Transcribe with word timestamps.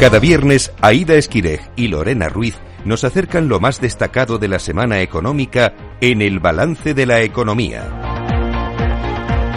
Cada 0.00 0.18
viernes, 0.18 0.72
Aida 0.80 1.14
Esquirej 1.14 1.60
y 1.76 1.88
Lorena 1.88 2.28
Ruiz 2.28 2.56
nos 2.84 3.04
acercan 3.04 3.48
lo 3.48 3.60
más 3.60 3.80
destacado 3.80 4.38
de 4.38 4.48
la 4.48 4.58
semana 4.58 5.00
económica 5.00 5.72
en 6.00 6.20
el 6.20 6.40
balance 6.40 6.94
de 6.94 7.06
la 7.06 7.22
economía. 7.22 8.03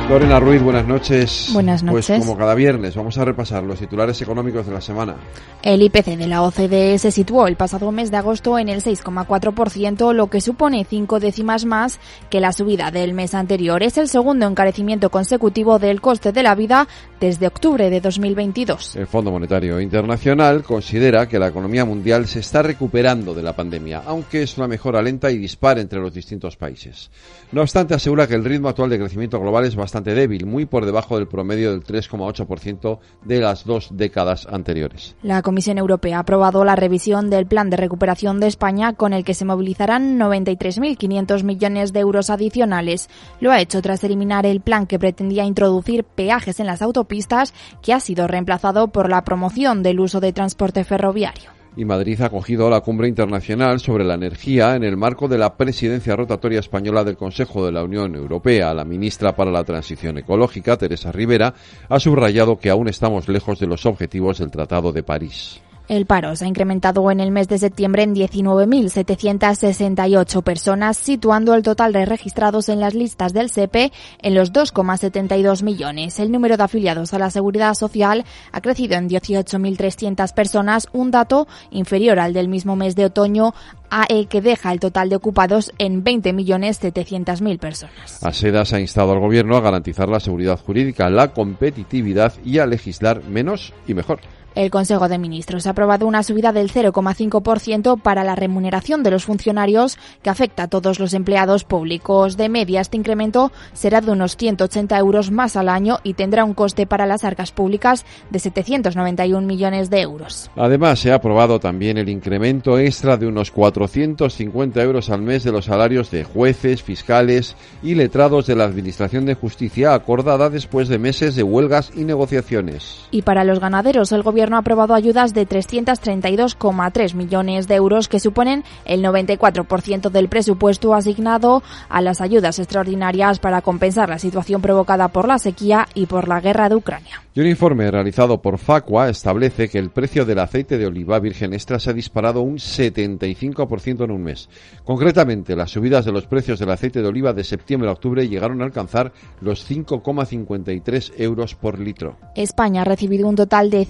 Lorena 0.10 0.40
Ruiz, 0.40 0.62
buenas 0.62 0.88
noches. 0.88 1.50
Buenas 1.52 1.84
Pues 1.84 2.10
noches. 2.10 2.26
como 2.26 2.38
cada 2.38 2.56
viernes 2.56 2.96
vamos 2.96 3.18
a 3.18 3.26
repasar 3.26 3.64
los 3.64 3.78
titulares 3.78 4.22
económicos 4.22 4.66
de 4.66 4.72
la 4.72 4.80
semana. 4.80 5.18
El 5.62 5.82
IPC 5.82 6.16
de 6.16 6.28
la 6.28 6.44
OCDE 6.44 6.98
se 6.98 7.12
situó 7.12 7.46
el 7.46 7.58
pasado 7.58 7.92
mes 7.92 8.10
de 8.10 8.16
agosto 8.16 8.58
en 8.58 8.70
el 8.70 8.82
6,4%, 8.82 10.14
lo 10.14 10.28
que 10.28 10.40
supone 10.40 10.86
cinco 10.90 11.20
décimas 11.20 11.66
más 11.66 12.00
que 12.30 12.40
la 12.40 12.54
subida 12.54 12.90
del 12.90 13.14
mes 13.14 13.34
anterior. 13.36 13.84
Es 13.84 13.98
el 13.98 14.08
segundo 14.08 14.48
encarecimiento 14.48 15.10
consecutivo 15.10 15.78
del 15.78 16.00
coste 16.00 16.32
de 16.32 16.42
la 16.44 16.56
vida 16.56 16.88
desde 17.20 17.48
octubre 17.48 17.90
de 17.90 18.00
2022. 18.00 18.96
El 18.96 19.08
Fondo 19.08 19.30
Monetario 19.32 19.82
Internacional 19.82 20.64
considera 20.64 21.28
que 21.28 21.38
la 21.38 21.50
economía 21.50 21.84
mundial 21.84 22.28
se 22.28 22.40
está 22.40 22.64
recuperando 22.64 23.34
de 23.34 23.44
la 23.44 23.54
pandemia, 23.54 24.04
aunque 24.06 24.44
es 24.44 24.58
una 24.58 24.70
mejora 24.70 25.02
lenta 25.02 25.30
y 25.32 25.38
dispar 25.38 25.80
entre 25.80 26.00
los 26.00 26.14
distintos 26.14 26.56
países. 26.56 27.12
No 27.52 27.62
obstante, 27.62 27.94
asegura 27.94 28.26
que 28.26 28.36
el 28.36 28.46
ritmo 28.46 28.70
actual 28.70 28.90
de 28.90 29.00
crecimiento 29.00 29.38
global 29.40 29.66
es 29.66 29.76
bastante 29.76 29.97
muy 30.46 30.66
por 30.66 30.86
debajo 30.86 31.18
del 31.18 31.28
promedio 31.28 31.72
del 31.72 31.84
3,8% 31.84 33.00
de 33.26 33.40
las 33.40 33.66
dos 33.66 33.90
décadas 33.92 34.48
anteriores. 34.50 35.16
La 35.24 35.42
Comisión 35.42 35.78
Europea 35.78 36.18
ha 36.18 36.22
aprobado 36.22 36.64
la 36.64 36.76
revisión 36.76 37.30
del 37.30 37.48
plan 37.48 37.70
de 37.70 37.78
recuperación 37.78 38.40
de 38.40 38.48
España 38.48 38.94
con 38.94 39.14
el 39.14 39.24
que 39.24 39.34
se 39.34 39.46
movilizarán 39.46 40.20
93.500 40.20 41.44
millones 41.44 41.94
de 41.94 42.00
euros 42.00 42.30
adicionales. 42.30 43.10
Lo 43.40 43.52
ha 43.52 43.62
hecho 43.62 43.82
tras 43.82 44.04
eliminar 44.04 44.46
el 44.46 44.62
plan 44.62 44.88
que 44.88 45.00
pretendía 45.00 45.46
introducir 45.46 46.04
peajes 46.04 46.60
en 46.60 46.68
las 46.68 46.82
autopistas, 46.82 47.54
que 47.82 47.94
ha 47.94 48.00
sido 48.00 48.28
reemplazado 48.28 48.90
por 48.90 49.10
la 49.10 49.24
promoción 49.24 49.84
del 49.84 50.00
uso 50.00 50.20
de 50.20 50.34
transporte 50.34 50.84
ferroviario 50.84 51.57
y 51.78 51.86
Madrid 51.86 52.20
ha 52.22 52.26
acogido 52.26 52.70
la 52.72 52.82
cumbre 52.82 53.08
internacional 53.08 53.80
sobre 53.80 54.04
la 54.04 54.16
energía 54.16 54.76
en 54.76 54.84
el 54.84 54.98
marco 54.98 55.28
de 55.28 55.38
la 55.38 55.56
presidencia 55.56 56.16
rotatoria 56.16 56.60
española 56.60 57.04
del 57.04 57.18
Consejo 57.18 57.64
de 57.64 57.72
la 57.72 57.84
Unión 57.84 58.16
Europea. 58.16 58.74
La 58.74 58.84
ministra 58.84 59.36
para 59.36 59.52
la 59.52 59.64
Transición 59.64 60.18
Ecológica, 60.18 60.76
Teresa 60.76 61.12
Rivera, 61.12 61.54
ha 61.88 62.00
subrayado 62.00 62.58
que 62.58 62.72
aún 62.72 62.90
estamos 62.90 63.30
lejos 63.30 63.60
de 63.60 63.68
los 63.68 63.86
objetivos 63.86 64.40
del 64.40 64.50
Tratado 64.50 64.92
de 64.92 65.04
París. 65.04 65.62
El 65.88 66.06
paro 66.06 66.36
se 66.36 66.44
ha 66.44 66.50
incrementado 66.50 67.10
en 67.12 67.22
el 67.22 67.32
mes 67.32 67.48
de 67.48 67.58
septiembre 67.58 68.04
en 68.04 68.14
19.768 68.14 70.44
personas, 70.44 70.98
situando 70.98 71.54
el 71.54 71.64
total 71.64 71.94
de 71.94 72.06
registrados 72.06 72.68
en 72.68 72.82
las 72.82 72.94
listas 72.94 73.32
del 73.32 73.50
SEPE 73.50 73.94
en 74.22 74.36
los 74.36 74.52
2,72 74.52 75.64
millones. 75.64 76.20
El 76.20 76.34
número 76.34 76.58
de 76.58 76.64
afiliados 76.64 77.14
a 77.14 77.20
la 77.20 77.30
Seguridad 77.30 77.74
Social 77.74 78.26
ha 78.52 78.60
crecido 78.60 78.98
en 78.98 79.08
18.300 79.08 80.34
personas, 80.34 80.90
un 80.92 81.10
dato 81.10 81.48
inferior 81.72 82.20
al 82.20 82.34
del 82.34 82.50
mismo 82.50 82.76
mes 82.76 82.98
de 82.98 83.06
otoño, 83.06 83.54
AE 83.90 84.26
que 84.26 84.42
deja 84.42 84.74
el 84.74 84.82
total 84.82 85.08
de 85.08 85.16
ocupados 85.16 85.72
en 85.78 86.04
20.700.000 86.04 87.60
personas. 87.60 88.22
ASEDAS 88.22 88.74
ha 88.74 88.82
instado 88.82 89.14
al 89.14 89.22
Gobierno 89.22 89.56
a 89.56 89.62
garantizar 89.62 90.10
la 90.10 90.20
seguridad 90.20 90.60
jurídica, 90.60 91.10
la 91.10 91.32
competitividad 91.32 92.34
y 92.44 92.60
a 92.60 92.66
legislar 92.66 93.24
menos 93.24 93.74
y 93.88 93.94
mejor. 93.94 94.20
El 94.58 94.72
Consejo 94.72 95.08
de 95.08 95.20
Ministros 95.20 95.68
ha 95.68 95.70
aprobado 95.70 96.08
una 96.08 96.24
subida 96.24 96.52
del 96.52 96.72
0,5% 96.72 98.02
para 98.02 98.24
la 98.24 98.34
remuneración 98.34 99.04
de 99.04 99.12
los 99.12 99.24
funcionarios 99.24 100.00
que 100.24 100.32
afecta 100.32 100.64
a 100.64 100.68
todos 100.68 101.00
los 101.00 101.14
empleados 101.14 101.64
públicos. 101.64 102.38
De 102.38 102.50
media, 102.50 102.82
este 102.82 102.98
incremento 102.98 103.52
será 103.74 104.02
de 104.02 104.10
unos 104.10 104.36
180 104.36 104.98
euros 104.98 105.30
más 105.30 105.58
al 105.58 105.70
año 105.70 106.00
y 106.02 106.16
tendrá 106.16 106.44
un 106.44 106.56
coste 106.56 106.88
para 106.88 107.06
las 107.06 107.24
arcas 107.24 107.52
públicas 107.52 108.04
de 108.32 108.40
791 108.40 109.46
millones 109.46 109.92
de 109.92 110.02
euros. 110.02 110.50
Además, 110.56 110.98
se 111.02 111.12
ha 111.12 111.18
aprobado 111.18 111.60
también 111.60 112.00
el 112.00 112.10
incremento 112.10 112.80
extra 112.80 113.16
de 113.16 113.28
unos 113.28 113.52
450 113.52 114.82
euros 114.82 115.12
al 115.12 115.22
mes 115.22 115.44
de 115.44 115.52
los 115.52 115.66
salarios 115.66 116.10
de 116.10 116.24
jueces, 116.24 116.82
fiscales 116.82 117.56
y 117.84 117.94
letrados 117.94 118.48
de 118.48 118.56
la 118.56 118.64
Administración 118.64 119.28
de 119.28 119.36
Justicia 119.36 119.94
acordada 119.94 120.50
después 120.50 120.88
de 120.88 120.98
meses 120.98 121.36
de 121.36 121.44
huelgas 121.44 121.92
y 121.96 122.06
negociaciones. 122.06 123.06
Y 123.12 123.22
para 123.22 123.44
los 123.44 123.60
ganaderos, 123.60 124.12
el 124.12 124.24
Gobierno 124.24 124.47
ha 124.56 124.60
aprobado 124.60 124.94
ayudas 124.94 125.34
de 125.34 125.48
332,3 125.48 127.14
millones 127.14 127.68
de 127.68 127.76
euros 127.76 128.08
que 128.08 128.20
suponen 128.20 128.64
el 128.86 129.04
94% 129.04 130.10
del 130.10 130.30
presupuesto 130.30 130.94
asignado 130.94 131.64
a 131.90 132.02
las 132.02 132.22
ayudas 132.22 132.60
extraordinarias 132.60 133.40
para 133.40 133.62
compensar 133.62 134.10
la 134.10 134.20
situación 134.20 134.62
provocada 134.62 135.10
por 135.10 135.28
la 135.28 135.40
sequía 135.40 135.88
y 135.94 136.06
por 136.06 136.28
la 136.28 136.40
guerra 136.40 136.70
de 136.70 136.76
Ucrania. 136.76 137.22
Y 137.34 137.42
un 137.42 137.48
informe 137.48 137.92
realizado 137.92 138.42
por 138.42 138.58
Facua 138.58 139.10
establece 139.10 139.70
que 139.70 139.78
el 139.78 139.92
precio 139.92 140.26
del 140.26 140.40
aceite 140.40 140.78
de 140.80 140.88
oliva 140.88 141.20
virgen 141.20 141.54
extra 141.54 141.80
se 141.80 141.92
ha 141.92 141.94
disparado 141.94 142.42
un 142.42 142.58
75% 142.58 144.04
en 144.04 144.12
un 144.12 144.24
mes. 144.24 144.50
Concretamente, 144.84 145.56
las 145.56 145.70
subidas 145.70 146.06
de 146.06 146.12
los 146.12 146.26
precios 146.26 146.58
del 146.58 146.72
aceite 146.72 147.02
de 147.02 147.08
oliva 147.08 147.34
de 147.34 147.44
septiembre 147.44 147.90
a 147.90 147.94
octubre 147.94 148.28
llegaron 148.28 148.62
a 148.62 148.66
alcanzar 148.66 149.12
los 149.40 149.70
5,53 149.70 151.14
euros 151.18 151.54
por 151.54 151.80
litro. 151.80 152.18
España 152.36 152.82
ha 152.82 152.86
recibido 152.86 153.28
un 153.28 153.36
total 153.36 153.70
de 153.70 153.86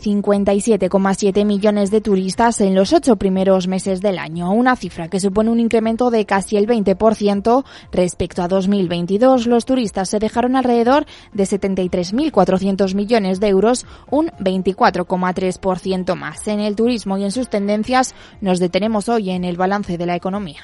57,7 0.47 1.45
millones 1.45 1.91
de 1.91 1.99
turistas 1.99 2.61
en 2.61 2.73
los 2.73 2.93
ocho 2.93 3.17
primeros 3.17 3.67
meses 3.67 3.99
del 3.99 4.17
año, 4.17 4.53
una 4.53 4.77
cifra 4.77 5.09
que 5.09 5.19
supone 5.19 5.49
un 5.49 5.59
incremento 5.59 6.09
de 6.09 6.25
casi 6.25 6.55
el 6.55 6.67
20% 6.67 7.65
respecto 7.91 8.41
a 8.41 8.47
2022. 8.47 9.45
Los 9.45 9.65
turistas 9.65 10.09
se 10.09 10.19
dejaron 10.19 10.55
alrededor 10.55 11.05
de 11.33 11.43
73.400 11.43 12.95
millones 12.95 13.41
de 13.41 13.47
euros, 13.49 13.85
un 14.09 14.27
24,3% 14.39 16.15
más. 16.15 16.47
En 16.47 16.61
el 16.61 16.77
turismo 16.77 17.17
y 17.17 17.25
en 17.25 17.31
sus 17.31 17.49
tendencias 17.49 18.15
nos 18.39 18.59
detenemos 18.59 19.09
hoy 19.09 19.31
en 19.31 19.43
el 19.43 19.57
balance 19.57 19.97
de 19.97 20.05
la 20.05 20.15
economía. 20.15 20.61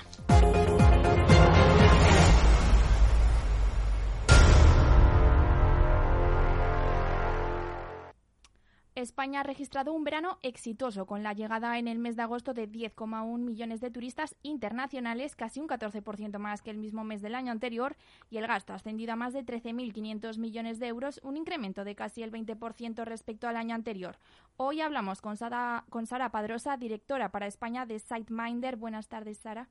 España 9.03 9.41
ha 9.41 9.43
registrado 9.43 9.93
un 9.93 10.03
verano 10.03 10.39
exitoso 10.41 11.05
con 11.05 11.21
la 11.21 11.33
llegada 11.33 11.77
en 11.77 11.87
el 11.87 11.99
mes 11.99 12.15
de 12.15 12.23
agosto 12.23 12.53
de 12.53 12.67
10,1 12.67 13.37
millones 13.37 13.81
de 13.81 13.91
turistas 13.91 14.35
internacionales, 14.41 15.35
casi 15.35 15.59
un 15.59 15.67
14% 15.67 16.39
más 16.39 16.61
que 16.61 16.71
el 16.71 16.77
mismo 16.77 17.03
mes 17.03 17.21
del 17.21 17.35
año 17.35 17.51
anterior, 17.51 17.95
y 18.29 18.37
el 18.37 18.47
gasto 18.47 18.73
ha 18.73 18.77
ascendido 18.77 19.13
a 19.13 19.15
más 19.15 19.33
de 19.33 19.45
13.500 19.45 20.39
millones 20.39 20.79
de 20.79 20.87
euros, 20.87 21.19
un 21.23 21.37
incremento 21.37 21.83
de 21.83 21.95
casi 21.95 22.23
el 22.23 22.31
20% 22.31 23.03
respecto 23.05 23.47
al 23.47 23.57
año 23.57 23.75
anterior. 23.75 24.17
Hoy 24.57 24.81
hablamos 24.81 25.21
con 25.21 25.37
Sara, 25.37 25.85
Padrosa, 26.31 26.77
directora 26.77 27.29
para 27.29 27.47
España 27.47 27.85
de 27.85 27.99
SiteMinder. 27.99 28.77
Buenas 28.77 29.07
tardes, 29.07 29.37
Sara. 29.37 29.67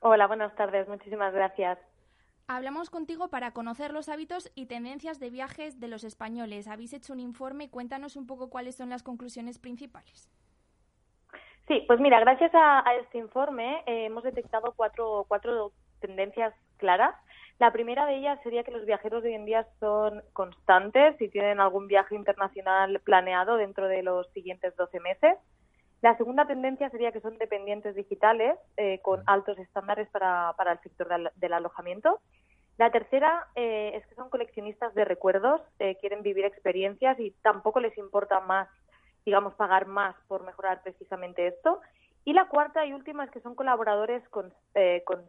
Hola, 0.00 0.26
buenas 0.26 0.54
tardes. 0.54 0.86
Muchísimas 0.88 1.32
gracias. 1.32 1.78
Hablamos 2.50 2.88
contigo 2.88 3.28
para 3.28 3.50
conocer 3.50 3.92
los 3.92 4.08
hábitos 4.08 4.50
y 4.54 4.64
tendencias 4.64 5.20
de 5.20 5.28
viajes 5.28 5.80
de 5.80 5.88
los 5.88 6.02
españoles. 6.02 6.66
Habéis 6.66 6.94
hecho 6.94 7.12
un 7.12 7.20
informe, 7.20 7.68
cuéntanos 7.68 8.16
un 8.16 8.26
poco 8.26 8.48
cuáles 8.48 8.74
son 8.74 8.88
las 8.88 9.02
conclusiones 9.02 9.58
principales. 9.58 10.30
Sí, 11.66 11.84
pues 11.86 12.00
mira, 12.00 12.18
gracias 12.20 12.50
a, 12.54 12.88
a 12.88 12.94
este 12.94 13.18
informe 13.18 13.82
eh, 13.86 14.06
hemos 14.06 14.24
detectado 14.24 14.72
cuatro, 14.74 15.26
cuatro 15.28 15.72
tendencias 16.00 16.54
claras. 16.78 17.14
La 17.58 17.70
primera 17.70 18.06
de 18.06 18.16
ellas 18.16 18.40
sería 18.42 18.62
que 18.62 18.70
los 18.70 18.86
viajeros 18.86 19.22
de 19.22 19.28
hoy 19.28 19.34
en 19.34 19.44
día 19.44 19.66
son 19.78 20.22
constantes 20.32 21.20
y 21.20 21.28
tienen 21.28 21.60
algún 21.60 21.86
viaje 21.86 22.14
internacional 22.14 22.98
planeado 23.00 23.58
dentro 23.58 23.88
de 23.88 24.02
los 24.02 24.26
siguientes 24.32 24.74
12 24.74 25.00
meses. 25.00 25.36
La 26.00 26.16
segunda 26.16 26.46
tendencia 26.46 26.88
sería 26.90 27.10
que 27.10 27.20
son 27.20 27.36
dependientes 27.38 27.96
digitales 27.96 28.56
eh, 28.76 29.00
con 29.02 29.22
altos 29.26 29.58
estándares 29.58 30.08
para, 30.10 30.54
para 30.56 30.72
el 30.72 30.78
sector 30.80 31.08
del, 31.08 31.30
del 31.34 31.52
alojamiento. 31.52 32.20
La 32.78 32.92
tercera 32.92 33.48
eh, 33.56 33.90
es 33.94 34.06
que 34.06 34.14
son 34.14 34.30
coleccionistas 34.30 34.94
de 34.94 35.04
recuerdos, 35.04 35.60
eh, 35.80 35.96
quieren 35.96 36.22
vivir 36.22 36.44
experiencias 36.44 37.18
y 37.18 37.32
tampoco 37.42 37.80
les 37.80 37.98
importa 37.98 38.38
más, 38.40 38.68
digamos, 39.26 39.54
pagar 39.54 39.86
más 39.86 40.14
por 40.28 40.44
mejorar 40.44 40.80
precisamente 40.82 41.48
esto. 41.48 41.80
Y 42.24 42.34
la 42.34 42.46
cuarta 42.46 42.86
y 42.86 42.92
última 42.92 43.24
es 43.24 43.30
que 43.32 43.40
son 43.40 43.56
colaboradores 43.56 44.26
con, 44.28 44.54
eh, 44.74 45.02
con, 45.04 45.26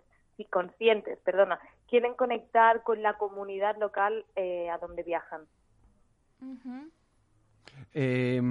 conscientes, 0.51 1.19
perdona, 1.19 1.59
quieren 1.87 2.13
conectar 2.13 2.83
con 2.83 3.01
la 3.01 3.17
comunidad 3.17 3.75
local 3.77 4.25
a 4.37 4.77
donde 4.77 5.03
viajan. 5.03 5.41
Uh. 6.41 6.87
Eh, 7.93 8.41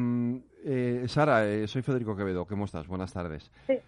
eh, 0.64 1.04
Sara, 1.06 1.46
eh, 1.46 1.66
soy 1.66 1.82
Federico 1.82 2.16
Quevedo. 2.16 2.46
¿Cómo 2.46 2.64
estás? 2.64 2.86
Buenas 2.86 3.12
tardes. 3.12 3.50
Sí. 3.66 3.78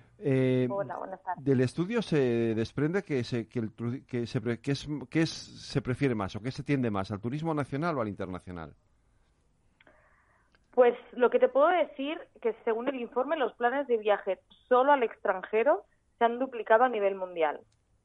Hola, 0.71 0.97
buenas 0.99 1.23
tardes. 1.23 1.45
Del 1.45 1.61
estudio 1.61 2.03
se 2.03 2.55
desprende 2.55 3.03
que, 3.03 3.25
se, 3.25 3.49
que, 3.49 3.59
el, 3.61 3.73
que, 4.07 4.27
se, 4.27 4.41
que, 4.61 4.73
es, 4.73 4.89
que 5.09 5.23
es, 5.23 5.31
se 5.31 5.81
prefiere 5.81 6.15
más 6.15 6.37
o 6.37 6.43
que 6.43 6.51
se 6.51 6.63
tiende 6.63 6.91
más 6.91 7.11
al 7.11 7.21
turismo 7.21 7.55
nacional 7.55 7.97
o 7.97 8.03
al 8.03 8.09
internacional. 8.09 8.75
Pues 10.73 10.95
lo 11.13 11.31
que 11.31 11.39
te 11.39 11.49
puedo 11.49 11.69
decir 11.69 12.19
que 12.43 12.55
según 12.65 12.89
el 12.89 13.01
informe 13.01 13.37
los 13.37 13.55
planes 13.55 13.87
de 13.87 13.97
viaje 13.97 14.39
solo 14.69 14.93
al 14.93 15.03
extranjero 15.03 15.85
se 16.19 16.25
han 16.25 16.39
duplicado 16.39 16.85
a 16.85 16.89
nivel 16.89 17.15
mundial 17.15 17.61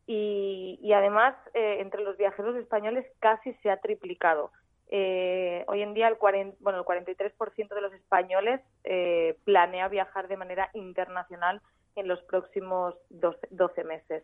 y, 0.07 0.79
y 0.81 0.93
además 0.93 1.35
entre 1.53 2.01
los 2.01 2.17
viajeros 2.17 2.55
españoles 2.55 3.05
casi 3.19 3.53
se 3.55 3.69
ha 3.69 3.77
triplicado 3.77 4.51
Eh, 4.89 5.63
hoy 5.67 5.81
en 5.81 5.93
día 5.93 6.07
el, 6.07 6.17
40, 6.17 6.57
bueno, 6.59 6.79
el 6.79 6.85
43% 6.85 7.73
de 7.73 7.81
los 7.81 7.93
españoles 7.93 8.61
eh, 8.83 9.37
planea 9.43 9.87
viajar 9.87 10.27
de 10.27 10.37
manera 10.37 10.69
internacional 10.73 11.61
en 11.95 12.07
los 12.07 12.21
próximos 12.23 12.95
12, 13.09 13.47
12 13.51 13.83
meses. 13.83 14.23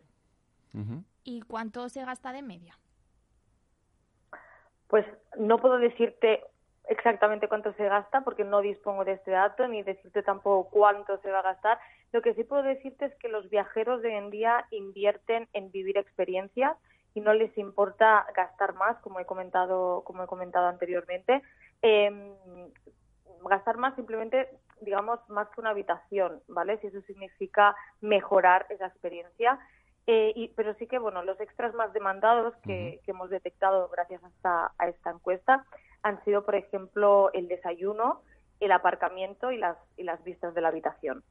¿Y 1.24 1.42
cuánto 1.42 1.88
se 1.88 2.04
gasta 2.04 2.32
de 2.32 2.42
media? 2.42 2.78
Pues 4.88 5.04
no 5.36 5.58
puedo 5.58 5.78
decirte 5.78 6.42
exactamente 6.88 7.48
cuánto 7.48 7.72
se 7.74 7.84
gasta 7.84 8.22
porque 8.22 8.44
no 8.44 8.60
dispongo 8.60 9.04
de 9.04 9.12
este 9.12 9.30
dato 9.30 9.66
ni 9.68 9.82
decirte 9.82 10.22
tampoco 10.22 10.70
cuánto 10.70 11.18
se 11.18 11.30
va 11.30 11.40
a 11.40 11.42
gastar. 11.42 11.78
Lo 12.12 12.22
que 12.22 12.34
sí 12.34 12.44
puedo 12.44 12.62
decirte 12.62 13.06
es 13.06 13.14
que 13.16 13.28
los 13.28 13.48
viajeros 13.50 14.02
de 14.02 14.08
hoy 14.08 14.14
en 14.14 14.30
día 14.30 14.66
invierten 14.70 15.48
en 15.52 15.70
vivir 15.70 15.98
experiencias 15.98 16.76
y 17.14 17.20
no 17.20 17.34
les 17.34 17.56
importa 17.58 18.26
gastar 18.34 18.74
más, 18.74 18.98
como 18.98 19.20
he 19.20 19.26
comentado, 19.26 20.02
como 20.04 20.22
he 20.22 20.26
comentado 20.26 20.66
anteriormente. 20.66 21.42
Eh, 21.82 22.34
gastar 23.48 23.76
más 23.76 23.94
simplemente, 23.96 24.48
digamos, 24.80 25.18
más 25.28 25.48
que 25.50 25.60
una 25.60 25.70
habitación, 25.70 26.40
¿vale? 26.48 26.78
Si 26.78 26.86
eso 26.86 27.00
significa 27.02 27.74
mejorar 28.00 28.66
esa 28.70 28.86
experiencia. 28.86 29.58
Eh, 30.06 30.32
y, 30.34 30.48
pero 30.48 30.74
sí 30.74 30.86
que, 30.86 30.98
bueno, 30.98 31.22
los 31.22 31.38
extras 31.40 31.74
más 31.74 31.92
demandados 31.92 32.54
que, 32.64 33.00
que 33.04 33.10
hemos 33.12 33.30
detectado 33.30 33.88
gracias 33.88 34.22
a 34.24 34.28
esta, 34.28 34.72
a 34.78 34.88
esta 34.88 35.10
encuesta 35.10 35.64
han 36.02 36.22
sido, 36.24 36.44
por 36.44 36.56
ejemplo, 36.56 37.30
el 37.32 37.46
desayuno, 37.46 38.22
el 38.58 38.72
aparcamiento 38.72 39.52
y 39.52 39.58
las, 39.58 39.76
y 39.96 40.02
las 40.02 40.22
vistas 40.24 40.54
de 40.54 40.60
la 40.60 40.68
habitación. 40.68 41.22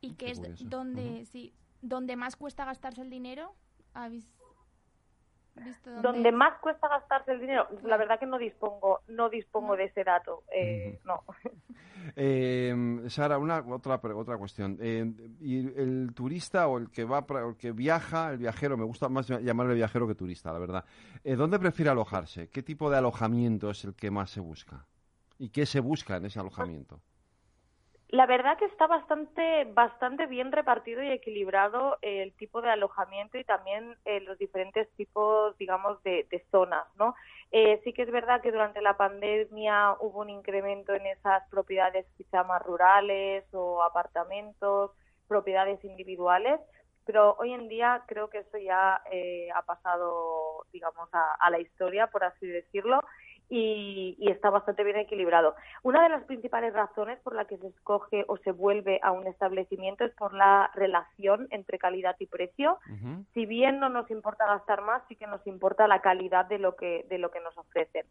¿Y 0.00 0.14
qué 0.14 0.30
es 0.30 0.68
donde, 0.68 1.24
sí, 1.26 1.54
donde 1.82 2.16
más 2.16 2.36
cuesta 2.36 2.64
gastarse 2.64 3.02
el 3.02 3.10
dinero? 3.10 3.54
¿Habéis 3.94 4.30
visto 5.62 5.90
dónde 5.90 6.08
Donde 6.08 6.28
es? 6.30 6.34
más 6.34 6.58
cuesta 6.60 6.88
gastarse 6.88 7.32
el 7.32 7.40
dinero, 7.40 7.66
la 7.84 7.96
verdad 7.96 8.18
que 8.18 8.26
no 8.26 8.38
dispongo, 8.38 9.00
no 9.08 9.28
dispongo 9.28 9.76
de 9.76 9.84
ese 9.84 10.02
dato, 10.04 10.42
eh, 10.52 10.98
no. 11.04 11.22
Eh, 12.16 13.02
Sara, 13.08 13.38
una 13.38 13.60
otra 13.66 13.98
pre- 14.00 14.12
otra 14.12 14.36
cuestión. 14.36 14.76
Eh, 14.80 15.10
y 15.40 15.66
el 15.80 16.12
turista 16.14 16.68
o 16.68 16.76
el 16.76 16.90
que 16.90 17.04
va 17.04 17.20
o 17.20 17.48
el 17.48 17.56
que 17.56 17.72
viaja, 17.72 18.30
el 18.32 18.38
viajero, 18.38 18.76
me 18.76 18.84
gusta 18.84 19.08
más 19.08 19.26
llamarle 19.28 19.74
viajero 19.74 20.06
que 20.06 20.14
turista, 20.14 20.52
la 20.52 20.58
verdad. 20.58 20.84
Eh, 21.24 21.34
¿Dónde 21.34 21.58
prefiere 21.58 21.90
alojarse? 21.90 22.48
¿Qué 22.50 22.62
tipo 22.62 22.90
de 22.90 22.98
alojamiento 22.98 23.70
es 23.70 23.84
el 23.84 23.94
que 23.94 24.10
más 24.10 24.30
se 24.30 24.40
busca? 24.40 24.86
¿Y 25.38 25.48
qué 25.48 25.64
se 25.64 25.80
busca 25.80 26.16
en 26.16 26.26
ese 26.26 26.38
alojamiento? 26.38 27.00
La 28.14 28.26
verdad 28.26 28.56
que 28.56 28.66
está 28.66 28.86
bastante, 28.86 29.64
bastante 29.72 30.26
bien 30.26 30.52
repartido 30.52 31.02
y 31.02 31.10
equilibrado 31.10 31.98
el 32.00 32.32
tipo 32.34 32.62
de 32.62 32.70
alojamiento 32.70 33.38
y 33.38 33.42
también 33.42 33.96
eh, 34.04 34.20
los 34.20 34.38
diferentes 34.38 34.88
tipos, 34.92 35.58
digamos, 35.58 36.00
de, 36.04 36.24
zonas, 36.52 36.86
¿no? 36.96 37.16
Eh, 37.50 37.80
sí 37.82 37.92
que 37.92 38.02
es 38.02 38.12
verdad 38.12 38.40
que 38.40 38.52
durante 38.52 38.80
la 38.82 38.96
pandemia 38.96 39.96
hubo 39.98 40.20
un 40.20 40.30
incremento 40.30 40.94
en 40.94 41.08
esas 41.08 41.42
propiedades 41.50 42.06
quizá 42.16 42.44
más 42.44 42.62
rurales 42.62 43.52
o 43.52 43.82
apartamentos, 43.82 44.92
propiedades 45.26 45.84
individuales, 45.84 46.60
pero 47.04 47.34
hoy 47.40 47.52
en 47.52 47.66
día 47.66 48.04
creo 48.06 48.30
que 48.30 48.38
eso 48.38 48.58
ya 48.58 49.02
eh, 49.10 49.48
ha 49.56 49.62
pasado, 49.62 50.64
digamos, 50.72 51.08
a 51.12 51.50
la 51.50 51.58
historia, 51.58 52.06
por 52.06 52.22
así 52.22 52.46
decirlo, 52.46 53.00
y, 53.48 54.16
y 54.18 54.30
está 54.30 54.50
bastante 54.50 54.84
bien 54.84 54.96
equilibrado. 54.96 55.54
Una 55.82 56.02
de 56.02 56.08
las 56.08 56.24
principales 56.24 56.72
razones 56.72 57.18
por 57.20 57.34
la 57.34 57.44
que 57.44 57.58
se 57.58 57.68
escoge 57.68 58.24
o 58.28 58.36
se 58.38 58.52
vuelve 58.52 59.00
a 59.02 59.12
un 59.12 59.26
establecimiento 59.26 60.04
es 60.04 60.14
por 60.14 60.34
la 60.34 60.70
relación 60.74 61.46
entre 61.50 61.78
calidad 61.78 62.16
y 62.18 62.26
precio. 62.26 62.78
Si 63.34 63.46
bien 63.46 63.80
no 63.80 63.88
nos 63.88 64.10
importa 64.10 64.46
gastar 64.46 64.82
más, 64.82 65.02
sí 65.08 65.16
que 65.16 65.26
nos 65.26 65.46
importa 65.46 65.86
la 65.86 66.00
calidad 66.00 66.46
de 66.46 66.58
lo 66.58 66.76
que 66.76 67.06
de 67.08 67.18
lo 67.18 67.30
que 67.30 67.40
nos 67.40 67.56
ofrecen. 67.58 68.06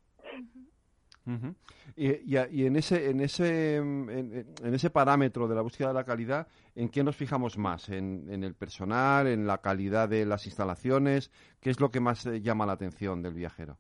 Ujú. 1.25 1.55
Y, 1.95 2.35
y 2.35 2.37
y 2.51 2.65
en 2.65 2.75
ese 2.75 3.09
en 3.09 3.21
ese 3.21 3.77
en, 3.77 4.55
en 4.61 4.73
ese 4.73 4.89
parámetro 4.89 5.47
de 5.47 5.55
la 5.55 5.61
búsqueda 5.61 5.89
de 5.89 5.93
la 5.93 6.03
calidad, 6.03 6.47
¿en 6.75 6.89
qué 6.89 7.03
nos 7.03 7.15
fijamos 7.15 7.57
más? 7.57 7.89
¿En, 7.89 8.29
en 8.29 8.43
el 8.43 8.55
personal, 8.55 9.27
en 9.27 9.47
la 9.47 9.59
calidad 9.59 10.09
de 10.09 10.25
las 10.25 10.45
instalaciones? 10.45 11.31
¿Qué 11.61 11.69
es 11.69 11.79
lo 11.79 11.91
que 11.91 12.01
más 12.01 12.25
eh, 12.25 12.41
llama 12.41 12.65
la 12.65 12.73
atención 12.73 13.21
del 13.21 13.33
viajero? 13.33 13.77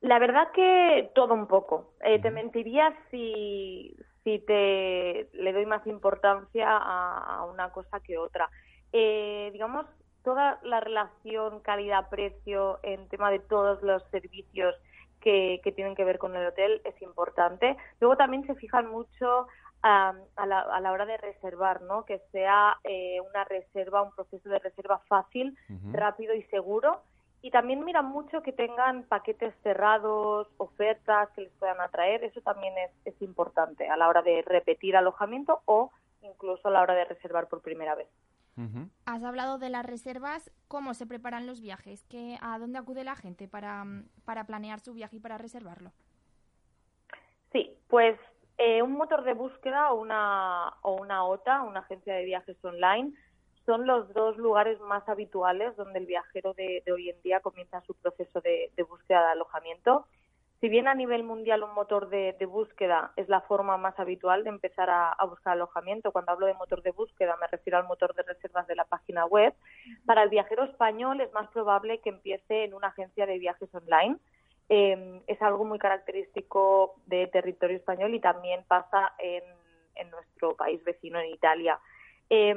La 0.00 0.18
verdad 0.18 0.52
que 0.52 1.10
todo 1.14 1.34
un 1.34 1.46
poco. 1.46 1.92
Eh, 2.00 2.20
te 2.20 2.30
mentiría 2.30 2.96
si, 3.10 3.96
si 4.22 4.38
te 4.40 5.28
le 5.32 5.52
doy 5.52 5.66
más 5.66 5.86
importancia 5.86 6.68
a, 6.70 7.38
a 7.38 7.44
una 7.46 7.72
cosa 7.72 8.00
que 8.00 8.16
otra. 8.16 8.48
Eh, 8.92 9.50
digamos, 9.52 9.86
toda 10.22 10.60
la 10.62 10.80
relación 10.80 11.60
calidad-precio 11.60 12.78
en 12.82 13.08
tema 13.08 13.30
de 13.30 13.40
todos 13.40 13.82
los 13.82 14.02
servicios 14.10 14.74
que, 15.20 15.60
que 15.64 15.72
tienen 15.72 15.94
que 15.94 16.04
ver 16.04 16.18
con 16.18 16.36
el 16.36 16.46
hotel 16.46 16.80
es 16.84 17.00
importante. 17.02 17.76
Luego 18.00 18.16
también 18.16 18.46
se 18.46 18.54
fijan 18.54 18.88
mucho 18.88 19.48
a, 19.82 20.14
a, 20.36 20.46
la, 20.46 20.60
a 20.60 20.80
la 20.80 20.92
hora 20.92 21.06
de 21.06 21.16
reservar, 21.16 21.82
¿no? 21.82 22.04
Que 22.04 22.20
sea 22.30 22.76
eh, 22.84 23.20
una 23.20 23.44
reserva, 23.44 24.02
un 24.02 24.14
proceso 24.14 24.48
de 24.48 24.58
reserva 24.58 25.00
fácil, 25.08 25.56
rápido 25.92 26.34
y 26.34 26.42
seguro. 26.44 27.02
Y 27.40 27.50
también 27.50 27.84
miran 27.84 28.06
mucho 28.06 28.42
que 28.42 28.52
tengan 28.52 29.04
paquetes 29.04 29.54
cerrados, 29.62 30.48
ofertas 30.56 31.28
que 31.30 31.42
les 31.42 31.52
puedan 31.52 31.80
atraer. 31.80 32.24
Eso 32.24 32.40
también 32.40 32.74
es, 32.78 32.90
es 33.04 33.22
importante 33.22 33.88
a 33.88 33.96
la 33.96 34.08
hora 34.08 34.22
de 34.22 34.42
repetir 34.42 34.96
alojamiento 34.96 35.62
o 35.64 35.92
incluso 36.22 36.68
a 36.68 36.70
la 36.70 36.82
hora 36.82 36.94
de 36.94 37.04
reservar 37.04 37.48
por 37.48 37.62
primera 37.62 37.94
vez. 37.94 38.08
Has 39.06 39.22
hablado 39.22 39.58
de 39.58 39.70
las 39.70 39.86
reservas, 39.86 40.50
¿cómo 40.66 40.92
se 40.94 41.06
preparan 41.06 41.46
los 41.46 41.60
viajes? 41.60 42.04
¿Qué, 42.08 42.38
¿A 42.42 42.58
dónde 42.58 42.78
acude 42.78 43.04
la 43.04 43.14
gente 43.14 43.46
para, 43.46 43.84
para 44.24 44.44
planear 44.44 44.80
su 44.80 44.94
viaje 44.94 45.16
y 45.16 45.20
para 45.20 45.38
reservarlo? 45.38 45.92
Sí, 47.52 47.78
pues 47.86 48.18
eh, 48.58 48.82
un 48.82 48.94
motor 48.94 49.22
de 49.22 49.34
búsqueda 49.34 49.92
o 49.92 50.00
una, 50.00 50.74
o 50.82 50.96
una 50.96 51.24
OTA, 51.24 51.62
una 51.62 51.80
agencia 51.80 52.14
de 52.14 52.24
viajes 52.24 52.56
online, 52.64 53.14
son 53.68 53.86
los 53.86 54.10
dos 54.14 54.38
lugares 54.38 54.80
más 54.80 55.06
habituales 55.10 55.76
donde 55.76 55.98
el 55.98 56.06
viajero 56.06 56.54
de, 56.54 56.82
de 56.86 56.92
hoy 56.92 57.10
en 57.10 57.20
día 57.20 57.40
comienza 57.40 57.82
su 57.82 57.92
proceso 57.92 58.40
de, 58.40 58.70
de 58.74 58.82
búsqueda 58.82 59.26
de 59.26 59.32
alojamiento. 59.32 60.06
Si 60.60 60.70
bien 60.70 60.88
a 60.88 60.94
nivel 60.94 61.22
mundial 61.22 61.62
un 61.62 61.74
motor 61.74 62.08
de, 62.08 62.34
de 62.38 62.46
búsqueda 62.46 63.12
es 63.16 63.28
la 63.28 63.42
forma 63.42 63.76
más 63.76 64.00
habitual 64.00 64.42
de 64.42 64.48
empezar 64.48 64.88
a, 64.88 65.12
a 65.12 65.26
buscar 65.26 65.52
alojamiento, 65.52 66.12
cuando 66.12 66.32
hablo 66.32 66.46
de 66.46 66.54
motor 66.54 66.80
de 66.80 66.92
búsqueda 66.92 67.36
me 67.36 67.46
refiero 67.46 67.76
al 67.76 67.86
motor 67.86 68.14
de 68.14 68.22
reservas 68.22 68.66
de 68.66 68.74
la 68.74 68.86
página 68.86 69.26
web, 69.26 69.52
para 70.06 70.22
el 70.22 70.30
viajero 70.30 70.64
español 70.64 71.20
es 71.20 71.30
más 71.34 71.48
probable 71.50 72.00
que 72.00 72.08
empiece 72.08 72.64
en 72.64 72.72
una 72.72 72.88
agencia 72.88 73.26
de 73.26 73.38
viajes 73.38 73.68
online. 73.74 74.16
Eh, 74.70 75.20
es 75.26 75.42
algo 75.42 75.66
muy 75.66 75.78
característico 75.78 76.94
de 77.04 77.26
territorio 77.26 77.76
español 77.76 78.14
y 78.14 78.20
también 78.20 78.64
pasa 78.66 79.12
en, 79.18 79.44
en 79.94 80.10
nuestro 80.10 80.56
país 80.56 80.82
vecino, 80.84 81.20
en 81.20 81.34
Italia. 81.34 81.78
Eh, 82.30 82.54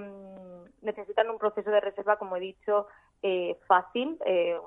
necesitan 0.82 1.30
un 1.30 1.38
proceso 1.38 1.70
de 1.70 1.80
reserva, 1.80 2.18
como 2.18 2.36
he 2.38 2.40
dicho, 2.40 2.88
eh, 3.22 3.58
fácil, 3.68 4.18
eh, 4.26 4.58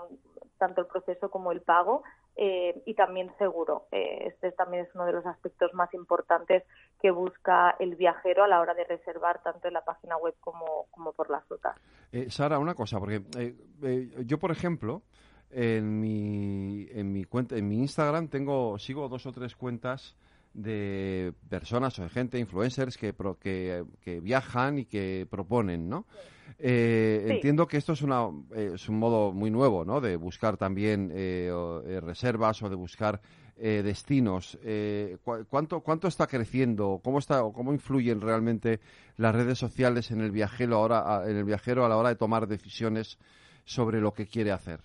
tanto 0.58 0.82
el 0.82 0.86
proceso 0.86 1.30
como 1.30 1.52
el 1.52 1.60
pago, 1.60 2.02
eh, 2.36 2.82
y 2.86 2.94
también 2.94 3.30
seguro. 3.38 3.86
Eh, 3.92 4.28
este 4.28 4.52
también 4.52 4.84
es 4.84 4.94
uno 4.94 5.06
de 5.06 5.12
los 5.12 5.26
aspectos 5.26 5.72
más 5.74 5.92
importantes 5.94 6.64
que 7.00 7.10
busca 7.10 7.76
el 7.78 7.96
viajero 7.96 8.44
a 8.44 8.48
la 8.48 8.60
hora 8.60 8.74
de 8.74 8.84
reservar 8.84 9.42
tanto 9.42 9.68
en 9.68 9.74
la 9.74 9.84
página 9.84 10.16
web 10.16 10.34
como, 10.40 10.86
como 10.90 11.12
por 11.12 11.30
las 11.30 11.48
rutas. 11.48 11.76
Sara, 12.28 12.58
una 12.58 12.74
cosa, 12.74 12.98
porque 12.98 13.22
yo, 14.24 14.38
por 14.38 14.50
ejemplo, 14.50 15.02
en 15.50 16.00
mi, 16.00 16.88
en 16.90 17.12
mi 17.12 17.24
cuenta, 17.24 17.56
en 17.56 17.68
mi 17.68 17.78
Instagram 17.78 18.28
tengo, 18.28 18.78
sigo 18.78 19.08
dos 19.08 19.26
o 19.26 19.32
tres 19.32 19.54
cuentas 19.54 20.16
de 20.54 21.32
personas 21.48 21.98
o 21.98 22.02
de 22.04 22.08
gente, 22.08 22.38
influencers 22.38 22.96
que, 22.96 23.12
pro- 23.12 23.38
que, 23.38 23.84
que 24.00 24.20
viajan 24.20 24.78
y 24.78 24.84
que 24.86 25.26
proponen, 25.30 25.88
¿no? 25.88 26.06
Eh, 26.58 27.24
Sí. 27.26 27.32
Entiendo 27.34 27.66
que 27.66 27.76
esto 27.76 27.92
es, 27.92 28.02
una, 28.02 28.28
eh, 28.54 28.72
es 28.74 28.88
un 28.88 28.98
modo 28.98 29.32
muy 29.32 29.50
nuevo, 29.50 29.84
¿no? 29.84 30.00
De 30.00 30.16
buscar 30.16 30.56
también 30.56 31.10
eh, 31.12 31.50
o, 31.52 31.82
eh, 31.82 32.00
reservas 32.00 32.62
o 32.62 32.68
de 32.68 32.76
buscar 32.76 33.20
eh, 33.56 33.82
destinos. 33.84 34.58
Eh, 34.62 35.16
¿cu- 35.24 35.44
¿cuánto, 35.48 35.80
¿Cuánto 35.80 36.06
está 36.08 36.26
creciendo? 36.26 37.00
¿Cómo 37.02 37.18
está 37.18 37.42
o 37.44 37.52
cómo 37.52 37.72
influyen 37.72 38.20
realmente 38.20 38.80
las 39.16 39.34
redes 39.34 39.58
sociales 39.58 40.10
en 40.10 40.20
el 40.20 40.30
viajero 40.30 40.76
ahora, 40.76 41.22
en 41.28 41.36
el 41.36 41.44
viajero 41.44 41.84
a 41.84 41.88
la 41.88 41.96
hora 41.96 42.10
de 42.10 42.16
tomar 42.16 42.46
decisiones 42.46 43.18
sobre 43.64 44.00
lo 44.00 44.12
que 44.12 44.26
quiere 44.26 44.52
hacer? 44.52 44.80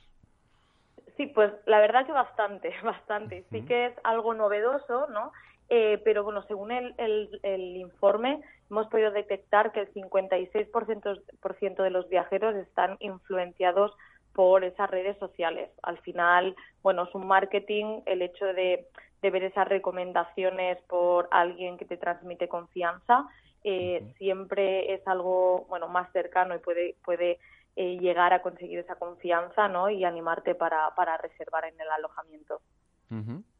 Sí, 1.20 1.26
pues 1.28 1.52
la 1.66 1.82
verdad 1.82 2.06
que 2.06 2.14
bastante, 2.14 2.72
bastante. 2.82 3.44
Sí 3.52 3.64
que 3.64 3.88
es 3.88 3.94
algo 4.06 4.34
novedoso, 4.34 5.08
¿no? 5.08 5.34
Eh, 5.68 6.02
pero 6.06 6.24
bueno, 6.24 6.44
según 6.44 6.72
el, 6.72 6.96
el, 6.98 7.42
el 7.44 7.76
informe, 7.76 8.42
hemos 8.72 8.88
podido 8.88 9.12
detectar 9.12 9.74
que 9.74 9.82
el 9.82 9.94
56% 9.94 11.22
por 11.42 11.56
ciento 11.58 11.84
de 11.84 11.90
los 11.90 12.08
viajeros 12.08 12.56
están 12.56 12.96
influenciados 13.02 13.92
por 14.32 14.64
esas 14.64 14.90
redes 14.90 15.18
sociales. 15.18 15.70
Al 15.84 15.98
final, 15.98 16.56
bueno, 16.84 17.04
es 17.04 17.14
un 17.14 17.28
marketing, 17.28 18.00
el 18.06 18.22
hecho 18.22 18.46
de, 18.46 18.88
de 19.22 19.30
ver 19.30 19.44
esas 19.44 19.68
recomendaciones 19.68 20.82
por 20.84 21.28
alguien 21.32 21.78
que 21.78 21.84
te 21.84 21.98
transmite 21.98 22.48
confianza, 22.48 23.28
eh, 23.66 24.14
siempre 24.18 24.94
es 24.94 25.06
algo, 25.06 25.66
bueno, 25.68 25.90
más 25.90 26.10
cercano 26.14 26.56
y 26.56 26.60
puede, 26.60 26.96
puede 27.04 27.40
eh, 27.82 27.98
llegar 27.98 28.34
a 28.34 28.42
conseguir 28.42 28.80
esa 28.80 28.96
confianza, 28.96 29.70
¿no? 29.70 29.90
Y 29.90 30.04
animarte 30.04 30.54
para, 30.54 30.94
para 30.96 31.16
reservar 31.16 31.64
en 31.64 31.80
el 31.80 31.90
alojamiento. 31.90 32.60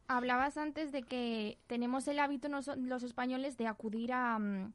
Hablabas 0.08 0.58
antes 0.58 0.92
de 0.92 1.04
que 1.04 1.56
tenemos 1.66 2.06
el 2.06 2.18
hábito 2.18 2.48
los 2.50 3.02
españoles 3.02 3.56
de 3.56 3.66
acudir 3.66 4.10
mm, 4.10 4.74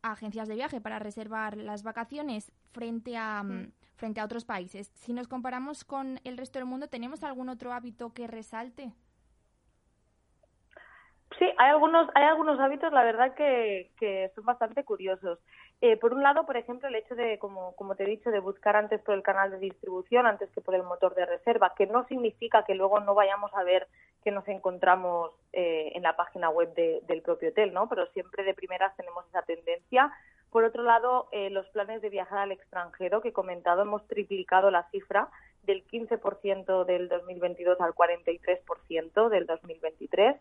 a, 0.00 0.12
agencias 0.12 0.48
de 0.48 0.54
viaje 0.54 0.80
para 0.80 0.98
reservar 0.98 1.58
las 1.58 1.82
vacaciones 1.82 2.50
frente 2.72 3.18
a, 3.18 3.42
mm, 3.42 3.72
frente 3.96 4.22
a 4.22 4.24
otros 4.24 4.46
países. 4.46 4.90
Si 4.94 5.12
nos 5.12 5.28
comparamos 5.28 5.84
con 5.84 6.18
el 6.24 6.38
resto 6.38 6.58
del 6.58 6.66
mundo, 6.66 6.88
¿tenemos 6.88 7.22
algún 7.22 7.50
otro 7.50 7.74
hábito 7.74 8.14
que 8.14 8.26
resalte? 8.26 8.94
Sí, 11.38 11.44
hay 11.58 11.70
algunos, 11.72 12.08
hay 12.14 12.24
algunos 12.24 12.58
hábitos, 12.58 12.90
la 12.90 13.04
verdad, 13.04 13.34
que, 13.34 13.90
que 13.98 14.32
son 14.34 14.46
bastante 14.46 14.82
curiosos. 14.82 15.38
Eh, 15.80 15.96
por 15.96 16.12
un 16.12 16.24
lado, 16.24 16.44
por 16.44 16.56
ejemplo, 16.56 16.88
el 16.88 16.96
hecho 16.96 17.14
de, 17.14 17.38
como, 17.38 17.74
como 17.76 17.94
te 17.94 18.02
he 18.02 18.08
dicho, 18.08 18.30
de 18.30 18.40
buscar 18.40 18.74
antes 18.74 19.00
por 19.02 19.14
el 19.14 19.22
canal 19.22 19.52
de 19.52 19.58
distribución, 19.58 20.26
antes 20.26 20.50
que 20.50 20.60
por 20.60 20.74
el 20.74 20.82
motor 20.82 21.14
de 21.14 21.24
reserva, 21.24 21.74
que 21.76 21.86
no 21.86 22.04
significa 22.06 22.64
que 22.64 22.74
luego 22.74 22.98
no 22.98 23.14
vayamos 23.14 23.52
a 23.54 23.62
ver 23.62 23.86
que 24.24 24.32
nos 24.32 24.46
encontramos 24.48 25.30
eh, 25.52 25.92
en 25.94 26.02
la 26.02 26.16
página 26.16 26.50
web 26.50 26.74
del 26.74 27.22
propio 27.22 27.50
hotel, 27.50 27.72
¿no? 27.72 27.88
Pero 27.88 28.06
siempre 28.08 28.42
de 28.42 28.54
primeras 28.54 28.96
tenemos 28.96 29.24
esa 29.28 29.42
tendencia. 29.42 30.12
Por 30.50 30.64
otro 30.64 30.82
lado, 30.82 31.28
eh, 31.30 31.50
los 31.50 31.68
planes 31.68 32.02
de 32.02 32.10
viajar 32.10 32.38
al 32.38 32.52
extranjero, 32.52 33.20
que 33.20 33.28
he 33.28 33.32
comentado, 33.32 33.82
hemos 33.82 34.04
triplicado 34.08 34.72
la 34.72 34.88
cifra 34.90 35.28
del 35.62 35.86
15% 35.86 36.86
del 36.86 37.08
2022 37.08 37.80
al 37.80 37.94
43% 37.94 39.28
del 39.28 39.46
2023. 39.46 40.36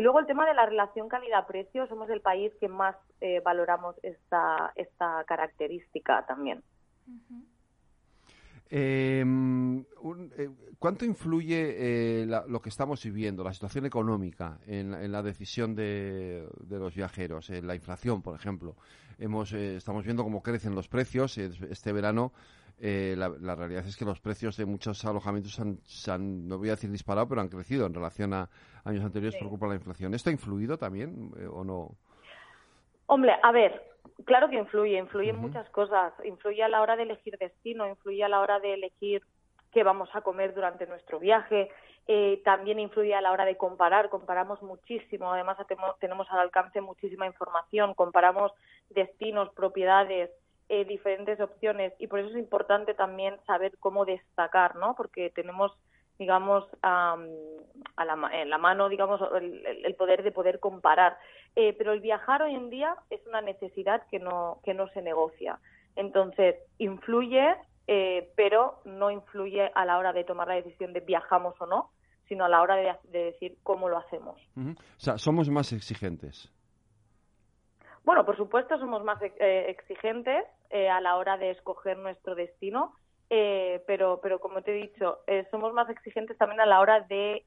Y 0.00 0.02
luego 0.02 0.18
el 0.18 0.24
tema 0.24 0.46
de 0.46 0.54
la 0.54 0.64
relación 0.64 1.10
calidad-precio, 1.10 1.86
somos 1.86 2.08
el 2.08 2.22
país 2.22 2.54
que 2.58 2.68
más 2.68 2.96
eh, 3.20 3.42
valoramos 3.44 3.96
esta, 4.02 4.72
esta 4.74 5.22
característica 5.24 6.24
también. 6.24 6.62
Eh, 8.70 9.22
¿Cuánto 10.78 11.04
influye 11.04 12.22
eh, 12.22 12.26
lo 12.48 12.62
que 12.62 12.70
estamos 12.70 13.04
viviendo, 13.04 13.44
la 13.44 13.52
situación 13.52 13.84
económica, 13.84 14.58
en, 14.66 15.12
la 15.12 15.22
decisión 15.22 15.74
de, 15.74 16.48
los 16.70 16.94
viajeros? 16.94 17.50
la 17.50 17.74
inflación, 17.74 18.22
por 18.22 18.34
ejemplo. 18.34 18.76
Hemos, 19.18 19.52
estamos 19.52 20.02
viendo 20.06 20.24
cómo 20.24 20.42
crecen 20.42 20.74
los 20.74 20.88
precios. 20.88 21.36
Este 21.36 21.92
verano 21.92 22.32
eh, 22.80 23.14
la, 23.16 23.54
realidad 23.54 23.84
es 23.86 23.96
que 23.96 24.04
los 24.04 24.20
precios 24.20 24.56
de 24.56 24.64
muchos 24.64 25.04
alojamientos 25.04 25.60
han, 25.60 26.48
no 26.48 26.58
voy 26.58 26.68
a 26.68 26.72
decir 26.72 26.90
disparado, 26.90 27.28
pero 27.28 27.40
han 27.40 27.48
crecido 27.48 27.86
en 27.86 27.94
relación 27.94 28.32
a 28.32 28.48
años 28.84 29.04
anteriores 29.04 29.38
por 29.38 29.50
culpa 29.50 29.66
de 29.66 29.70
la 29.70 29.76
inflación. 29.76 30.14
¿Esto 30.14 30.30
ha 30.30 30.32
influido 30.32 30.78
también 30.78 31.30
eh, 31.38 31.46
o 31.46 31.62
no? 31.62 31.96
Hombre, 33.06 33.34
a 33.42 33.52
ver, 33.52 33.82
claro 34.24 34.48
que 34.48 34.56
influye, 34.56 34.96
influye 34.96 35.30
en 35.30 35.36
muchas 35.36 35.68
cosas. 35.70 36.12
Influye 36.24 36.62
a 36.62 36.68
la 36.68 36.80
hora 36.80 36.96
de 36.96 37.02
elegir 37.02 37.36
destino, 37.38 37.86
influye 37.86 38.24
a 38.24 38.28
la 38.28 38.40
hora 38.40 38.58
de 38.60 38.74
elegir 38.74 39.22
qué 39.72 39.82
vamos 39.82 40.08
a 40.14 40.22
comer 40.22 40.54
durante 40.54 40.86
nuestro 40.86 41.18
viaje, 41.18 41.70
eh, 42.06 42.40
también 42.44 42.80
influye 42.80 43.14
a 43.14 43.20
la 43.20 43.30
hora 43.30 43.44
de 43.44 43.56
comparar, 43.56 44.08
comparamos 44.08 44.62
muchísimo, 44.62 45.32
además 45.32 45.58
tenemos 46.00 46.26
al 46.30 46.40
alcance 46.40 46.80
muchísima 46.80 47.26
información, 47.26 47.94
comparamos 47.94 48.52
destinos, 48.88 49.50
propiedades, 49.50 50.30
eh, 50.72 50.84
diferentes 50.84 51.40
opciones 51.40 51.92
y 51.98 52.06
por 52.06 52.20
eso 52.20 52.30
es 52.30 52.36
importante 52.36 52.94
también 52.94 53.36
saber 53.44 53.76
cómo 53.80 54.04
destacar, 54.04 54.76
¿no? 54.76 54.94
Porque 54.94 55.30
tenemos 55.30 55.72
digamos, 56.20 56.64
a 56.82 57.16
la, 57.96 58.30
en 58.34 58.50
la 58.50 58.58
mano, 58.58 58.90
digamos, 58.90 59.22
el, 59.40 59.94
poder 59.96 60.22
de 60.22 60.30
poder 60.30 60.60
comparar. 60.60 61.16
Eh, 61.56 61.74
pero 61.78 61.92
el 61.92 62.00
viajar 62.00 62.42
hoy 62.42 62.54
en 62.54 62.68
día 62.68 62.94
es 63.08 63.26
una 63.26 63.40
necesidad 63.40 64.02
que 64.10 64.18
no, 64.18 64.60
que 64.62 64.74
no 64.74 64.86
se 64.88 65.00
negocia. 65.00 65.58
Entonces, 65.96 66.56
influye, 66.76 67.56
eh, 67.86 68.30
pero 68.36 68.82
no 68.84 69.10
influye 69.10 69.72
a 69.74 69.84
la 69.86 69.96
hora 69.96 70.12
de 70.12 70.24
tomar 70.24 70.46
la 70.46 70.56
decisión 70.56 70.92
de 70.92 71.00
viajamos 71.00 71.58
o 71.58 71.64
no, 71.64 71.90
sino 72.28 72.44
a 72.44 72.50
la 72.50 72.60
hora 72.60 72.76
de, 72.76 72.94
decir 73.10 73.56
cómo 73.62 73.88
lo 73.88 73.96
hacemos. 73.96 74.38
O 74.58 75.00
sea, 75.00 75.16
somos 75.16 75.48
más 75.48 75.72
exigentes. 75.72 76.52
Bueno, 78.04 78.26
por 78.26 78.36
supuesto, 78.36 78.78
somos 78.78 79.02
más 79.04 79.22
eh, 79.22 79.66
exigentes 79.68 80.44
eh, 80.70 80.88
a 80.88 81.00
la 81.00 81.16
hora 81.16 81.36
de 81.36 81.50
escoger 81.50 81.98
nuestro 81.98 82.34
destino, 82.34 82.94
eh, 83.28 83.82
pero, 83.86 84.20
pero 84.22 84.40
como 84.40 84.62
te 84.62 84.72
he 84.72 84.82
dicho, 84.82 85.18
somos 85.50 85.72
más 85.72 85.88
exigentes 85.88 86.36
también 86.36 86.60
a 86.60 86.66
la 86.66 86.80
hora 86.80 87.00
de 87.00 87.44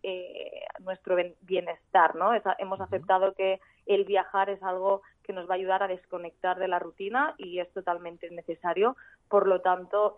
nuestro 0.79 1.17
bienestar, 1.41 2.15
¿no? 2.15 2.31
hemos 2.57 2.79
aceptado 2.79 3.33
que 3.33 3.59
el 3.85 4.05
viajar 4.05 4.49
es 4.49 4.63
algo 4.63 5.01
que 5.23 5.33
nos 5.33 5.49
va 5.49 5.53
a 5.53 5.57
ayudar 5.57 5.83
a 5.83 5.89
desconectar 5.89 6.57
de 6.57 6.69
la 6.69 6.79
rutina 6.79 7.35
y 7.37 7.59
es 7.59 7.69
totalmente 7.73 8.29
necesario, 8.29 8.95
por 9.27 9.45
lo 9.45 9.59
tanto, 9.59 10.15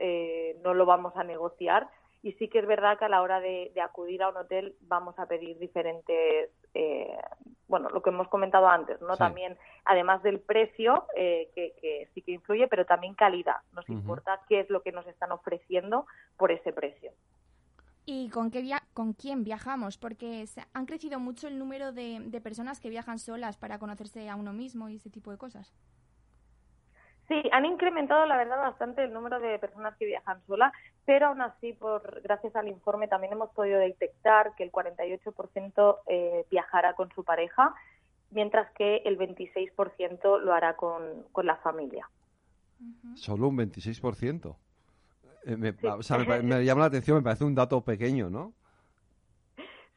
no 0.63 0.75
lo 0.75 0.85
vamos 0.85 1.15
a 1.15 1.23
negociar. 1.23 1.87
Y 2.25 2.31
sí 2.33 2.47
que 2.47 2.57
es 2.57 2.65
verdad 2.65 2.97
que 2.97 3.05
a 3.05 3.09
la 3.09 3.21
hora 3.21 3.39
de, 3.39 3.71
acudir 3.79 4.23
a 4.23 4.29
un 4.29 4.37
hotel 4.37 4.73
vamos 4.81 5.13
a 5.19 5.27
pedir 5.27 5.59
diferentes, 5.59 6.49
eh, 6.73 7.15
bueno, 7.67 7.89
lo 7.89 8.01
que 8.01 8.09
hemos 8.09 8.27
comentado 8.27 8.67
antes, 8.67 9.01
¿no? 9.01 9.17
También, 9.17 9.57
además 9.85 10.21
del 10.23 10.39
precio, 10.39 11.05
eh, 11.15 11.49
que, 11.55 12.09
sí 12.13 12.21
que 12.21 12.33
influye, 12.33 12.67
pero 12.67 12.85
también 12.85 13.15
calidad. 13.15 13.57
Nos 13.73 13.87
importa 13.89 14.41
qué 14.47 14.61
es 14.61 14.69
lo 14.69 14.81
que 14.81 14.91
nos 14.91 15.07
están 15.07 15.31
ofreciendo 15.31 16.05
por 16.37 16.51
ese 16.51 16.73
precio. 16.73 17.11
¿Y 18.05 18.29
con, 18.29 18.51
qué 18.51 18.63
con 18.93 19.13
quién 19.13 19.43
viajamos? 19.43 19.97
Porque 19.97 20.45
han 20.73 20.85
crecido 20.85 21.19
mucho 21.19 21.47
el 21.47 21.57
número 21.57 21.91
de, 21.91 22.19
de 22.19 22.41
personas 22.41 22.79
que 22.79 22.89
viajan 22.89 23.17
solas 23.17 23.57
para 23.57 23.79
conocerse 23.79 24.29
a 24.29 24.35
uno 24.35 24.53
mismo 24.53 24.89
y 24.89 24.97
ese 24.97 25.09
tipo 25.09 25.31
de 25.31 25.37
cosas. 25.39 25.73
Sí, 27.27 27.41
han 27.51 27.65
incrementado, 27.65 28.27
la 28.27 28.37
verdad, 28.37 28.59
bastante 28.59 29.03
el 29.03 29.11
número 29.11 29.39
de 29.39 29.57
personas 29.57 29.95
que 29.97 30.05
viajan 30.05 30.45
sola, 30.45 30.71
pero 31.05 31.27
aún 31.27 31.41
así, 31.41 31.73
por 31.73 32.21
gracias 32.21 32.55
al 32.55 32.67
informe, 32.67 33.07
también 33.07 33.33
hemos 33.33 33.51
podido 33.51 33.79
detectar 33.79 34.55
que 34.55 34.63
el 34.63 34.71
48% 34.71 35.97
eh, 36.07 36.45
viajará 36.49 36.93
con 36.93 37.11
su 37.13 37.23
pareja, 37.23 37.73
mientras 38.31 38.71
que 38.71 38.97
el 39.05 39.17
26% 39.17 40.39
lo 40.39 40.53
hará 40.53 40.75
con, 40.75 41.23
con 41.31 41.45
la 41.45 41.57
familia. 41.57 42.09
Solo 43.15 43.47
un 43.47 43.57
26%. 43.57 44.55
Eh, 45.45 45.57
me, 45.57 45.75
o 45.89 46.01
sea, 46.01 46.17
me, 46.17 46.65
llama 46.65 46.81
la 46.81 46.87
atención, 46.87 47.17
me 47.17 47.23
parece 47.23 47.43
un 47.43 47.55
dato 47.55 47.81
pequeño, 47.81 48.29
¿no? 48.29 48.53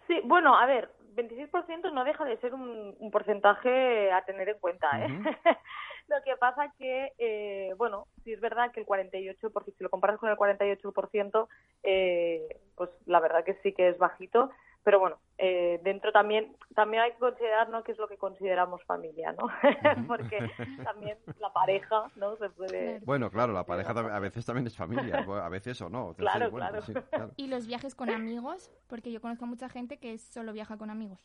Sí, 0.07 0.21
bueno, 0.25 0.57
a 0.57 0.67
ver, 0.67 0.91
26% 1.17 1.93
no 1.93 2.05
deja 2.05 2.25
de 2.25 2.37
ser 2.38 2.55
un, 2.55 2.95
porcentaje 3.11 4.12
a 4.12 4.25
tener 4.25 4.50
en 4.50 4.59
cuenta, 4.59 4.88
¿eh? 5.00 5.09
Lo 6.09 6.23
que 6.25 6.37
pasa 6.37 6.73
que, 6.79 7.12
eh, 7.19 7.75
bueno, 7.77 8.07
si 8.25 8.33
es 8.33 8.41
verdad 8.41 8.73
que 8.73 8.81
el 8.81 8.87
48%, 8.87 9.75
si 9.77 9.85
lo 9.85 9.91
comparas 9.91 10.19
con 10.19 10.31
el 10.31 10.37
48%, 10.37 11.49
eh, 11.83 12.61
pues 12.77 12.91
la 13.07 13.21
verdad 13.21 13.45
que 13.45 13.55
sí 13.62 13.73
que 13.73 13.88
es 13.88 13.99
bajito, 13.99 14.50
pero 14.85 15.00
bueno, 15.00 15.19
eh, 15.37 15.81
dentro 15.85 16.12
también 16.12 16.57
también 16.75 17.03
hay 17.03 17.12
que 17.12 17.19
considerar 17.19 17.69
¿no? 17.69 17.83
qué 17.83 17.93
es 17.93 17.99
lo 17.99 18.09
que 18.09 18.17
consideramos 18.17 18.83
familia, 18.85 19.33
¿no? 19.33 19.49
Porque 20.09 20.38
también 20.85 21.19
la 21.41 21.53
pareja, 21.53 22.11
¿no? 22.17 22.37
Se 22.37 22.49
puede... 22.49 23.00
Bueno, 23.00 23.31
claro, 23.31 23.53
la 23.53 23.65
pareja 23.65 23.91
a 23.91 24.19
veces 24.19 24.47
también 24.47 24.67
es 24.67 24.77
familia, 24.77 25.19
a 25.45 25.49
veces 25.50 25.79
o 25.83 25.91
no. 25.91 26.15
Claro, 26.15 26.50
claro. 26.50 26.81
¿Y 27.37 27.49
los 27.49 27.67
viajes 27.67 27.95
con 27.95 28.09
amigos? 28.09 28.71
Porque 28.87 29.12
yo 29.12 29.21
conozco 29.21 29.45
a 29.45 29.49
mucha 29.49 29.69
gente 29.69 29.99
que 29.99 30.17
solo 30.17 30.55
viaja 30.55 30.79
con 30.79 30.88
amigos. 30.88 31.21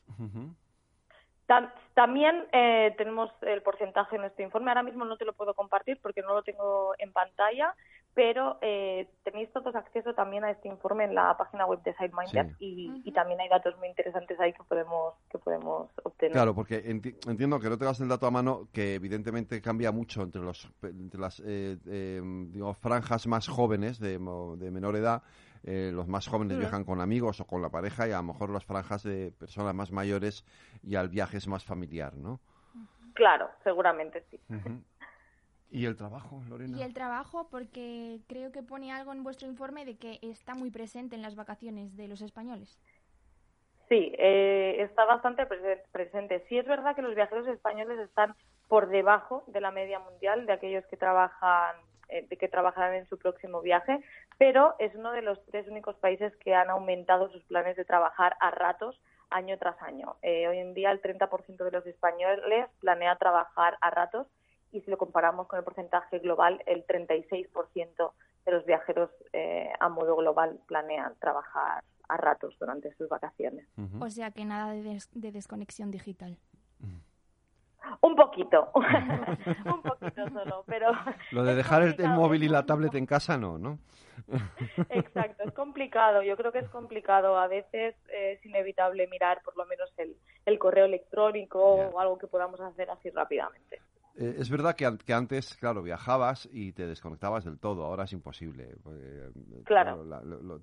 También 1.94 2.46
eh, 2.52 2.94
tenemos 2.98 3.30
el 3.42 3.62
porcentaje 3.62 4.16
en 4.16 4.24
este 4.24 4.44
informe. 4.44 4.72
Ahora 4.72 4.84
mismo 4.84 5.06
no 5.06 5.18
te 5.18 5.26
lo 5.26 5.34
puedo 5.34 5.54
compartir 5.54 6.00
porque 6.02 6.22
no 6.22 6.34
lo 6.34 6.42
tengo 6.42 6.94
en 6.98 7.12
pantalla, 7.12 7.76
pero 8.14 8.58
eh, 8.62 9.10
tenéis 9.24 9.52
todos 9.52 9.76
acceso 9.76 10.14
también 10.14 10.44
a 10.44 10.52
este 10.52 10.70
informe 10.70 11.04
en 11.04 11.16
la 11.16 11.36
página 11.38 11.66
web 11.66 11.82
de 11.84 11.94
SideMinder 11.96 12.56
y, 12.60 13.12
también 13.14 13.40
hay 13.42 13.50
datos 13.50 13.78
muy 13.78 13.90
interesantes 13.90 14.40
ahí 14.40 14.54
que 14.54 14.64
podemos 14.64 15.14
que 15.30 15.38
podemos 15.38 15.90
obtener. 16.04 16.34
Claro, 16.34 16.56
porque 16.56 16.82
entiendo 16.86 17.60
que 17.60 17.70
no 17.70 17.78
tengas 17.78 18.00
el 18.00 18.08
dato 18.08 18.26
a 18.26 18.32
mano, 18.32 18.70
que 18.74 18.96
evidentemente 18.96 19.62
cambia 19.62 19.92
mucho 19.92 20.24
entre 20.24 20.42
los 20.42 20.68
entre 20.82 21.20
las 21.20 21.42
eh, 21.46 22.22
franjas 22.82 23.28
más 23.28 23.48
jóvenes 23.48 24.00
de, 24.00 24.18
de 24.58 24.72
menor 24.72 24.96
edad 24.96 25.22
eh, 25.64 25.92
los 25.94 26.08
más 26.08 26.28
jóvenes 26.28 26.58
viajan 26.58 26.84
con 26.84 27.00
amigos 27.00 27.40
o 27.40 27.46
con 27.46 27.62
la 27.62 27.70
pareja 27.70 28.08
y 28.08 28.12
a 28.12 28.18
lo 28.18 28.24
mejor 28.24 28.50
las 28.50 28.66
franjas 28.66 29.04
de 29.04 29.32
personas 29.32 29.74
más 29.74 29.92
mayores 29.92 30.46
y 30.84 30.96
al 30.96 31.10
viaje 31.10 31.38
es 31.38 31.48
más 31.48 31.64
familiar, 31.64 32.16
¿no? 32.16 32.42
Claro, 33.14 33.50
seguramente 33.64 34.26
sí. 34.30 34.40
¿Y 35.72 35.86
el 35.86 35.96
trabajo, 35.96 36.42
Lorena? 36.50 36.78
Y 36.78 36.84
el 36.84 36.94
trabajo, 36.94 37.48
porque 37.50 38.20
creo 38.28 38.52
que 38.52 38.62
pone 38.62 38.92
algo 38.92 39.12
en 39.12 39.24
vuestro 39.24 39.48
informe 39.48 39.86
de 39.86 39.98
que 39.98 40.20
está 40.22 40.54
muy 40.54 40.70
presente 40.70 41.16
en 41.16 41.22
las 41.22 41.36
vacaciones 41.36 41.96
de 41.96 42.08
los 42.08 42.22
españoles. 42.22 42.80
Sí, 43.90 44.14
eh, 44.18 44.78
está 44.80 45.06
bastante 45.06 45.46
presente. 45.92 46.46
Sí 46.50 46.58
es 46.58 46.66
verdad 46.66 46.96
que 46.96 47.02
los 47.02 47.16
viajeros 47.16 47.48
españoles 47.48 48.00
están 48.00 48.36
por 48.68 48.90
debajo 48.90 49.44
de 49.48 49.62
la 49.62 49.72
media 49.72 50.00
mundial 50.00 50.46
de 50.46 50.54
aquellos 50.54 50.86
que 50.88 50.98
trabajan 50.98 51.76
eh, 52.10 52.28
de 52.30 52.38
que 52.38 52.48
trabajarán 52.48 52.94
en 52.96 53.08
su 53.08 53.18
próximo 53.18 53.62
viaje, 53.62 54.00
pero 54.38 54.76
es 54.80 54.94
uno 54.96 55.12
de 55.12 55.22
los 55.22 55.44
tres 55.46 55.68
únicos 55.68 55.96
países 55.98 56.36
que 56.38 56.54
han 56.54 56.70
aumentado 56.70 57.30
sus 57.32 57.44
planes 57.44 57.76
de 57.76 57.86
trabajar 57.86 58.36
a 58.40 58.52
ratos 58.52 59.00
año 59.30 59.58
tras 59.58 59.82
año. 59.82 60.16
Eh, 60.22 60.48
hoy 60.48 60.60
en 60.60 60.74
día 60.74 60.92
el 60.92 61.02
30% 61.02 61.64
de 61.64 61.72
los 61.72 61.86
españoles 61.86 62.68
planea 62.80 63.16
trabajar 63.16 63.78
a 63.82 63.90
ratos 63.90 64.28
y 64.72 64.82
si 64.82 64.92
lo 64.92 64.98
comparamos 64.98 65.48
con 65.48 65.60
el 65.60 65.66
porcentaje 65.66 66.20
global, 66.20 66.62
el 66.66 66.86
36% 66.86 68.12
de 68.46 68.52
los 68.52 68.66
viajeros 68.66 69.10
eh, 69.32 69.72
a 69.80 69.90
modo 69.90 70.16
Global 70.16 70.60
planean 70.68 71.16
trabajar 71.20 71.84
a 72.10 72.18
ratos 72.18 72.56
durante 72.60 72.94
sus 72.96 73.08
vacaciones. 73.08 73.68
O 74.00 74.10
sea 74.10 74.32
que 74.32 74.46
nada 74.46 74.74
de, 74.74 75.00
de 75.14 75.32
desconexión 75.32 75.92
digital. 75.92 76.38
Un 78.02 78.16
poquito, 78.16 78.72
un 78.74 79.82
poquito 79.82 80.30
solo, 80.30 80.64
pero... 80.68 80.92
Lo 81.32 81.44
de 81.44 81.56
dejar 81.56 81.84
el, 81.84 82.10
móvil 82.10 82.44
y 82.44 82.50
la 82.50 82.66
tablet 82.66 82.96
en 82.96 83.06
casa 83.06 83.38
no, 83.38 83.58
¿no? 83.58 83.80
Exacto, 84.90 85.44
es 85.44 85.54
complicado, 85.54 86.22
yo 86.24 86.36
creo 86.38 86.52
que 86.52 86.60
es 86.60 86.70
complicado. 86.70 87.38
A 87.38 87.48
veces 87.48 87.96
es 88.10 88.46
inevitable 88.46 89.08
mirar 89.08 89.42
por 89.44 89.58
lo 89.58 89.66
menos 89.66 89.92
el, 89.98 90.16
el 90.46 90.60
correo 90.60 90.86
electrónico 90.86 91.60
o 91.62 92.00
algo 92.00 92.18
que 92.18 92.28
podamos 92.28 92.60
hacer 92.62 92.90
así 92.90 93.10
rápidamente. 93.10 93.82
Eh, 94.16 94.36
es 94.38 94.50
verdad 94.50 94.76
que, 94.76 94.98
que, 95.06 95.14
antes, 95.14 95.56
claro, 95.56 95.82
viajabas 95.82 96.48
y 96.52 96.72
te 96.74 96.86
desconectabas 96.86 97.46
del 97.46 97.60
todo, 97.60 97.84
ahora 97.84 98.04
es 98.04 98.14
imposible. 98.14 98.76
Eh, 98.92 99.32
claro. 99.66 100.06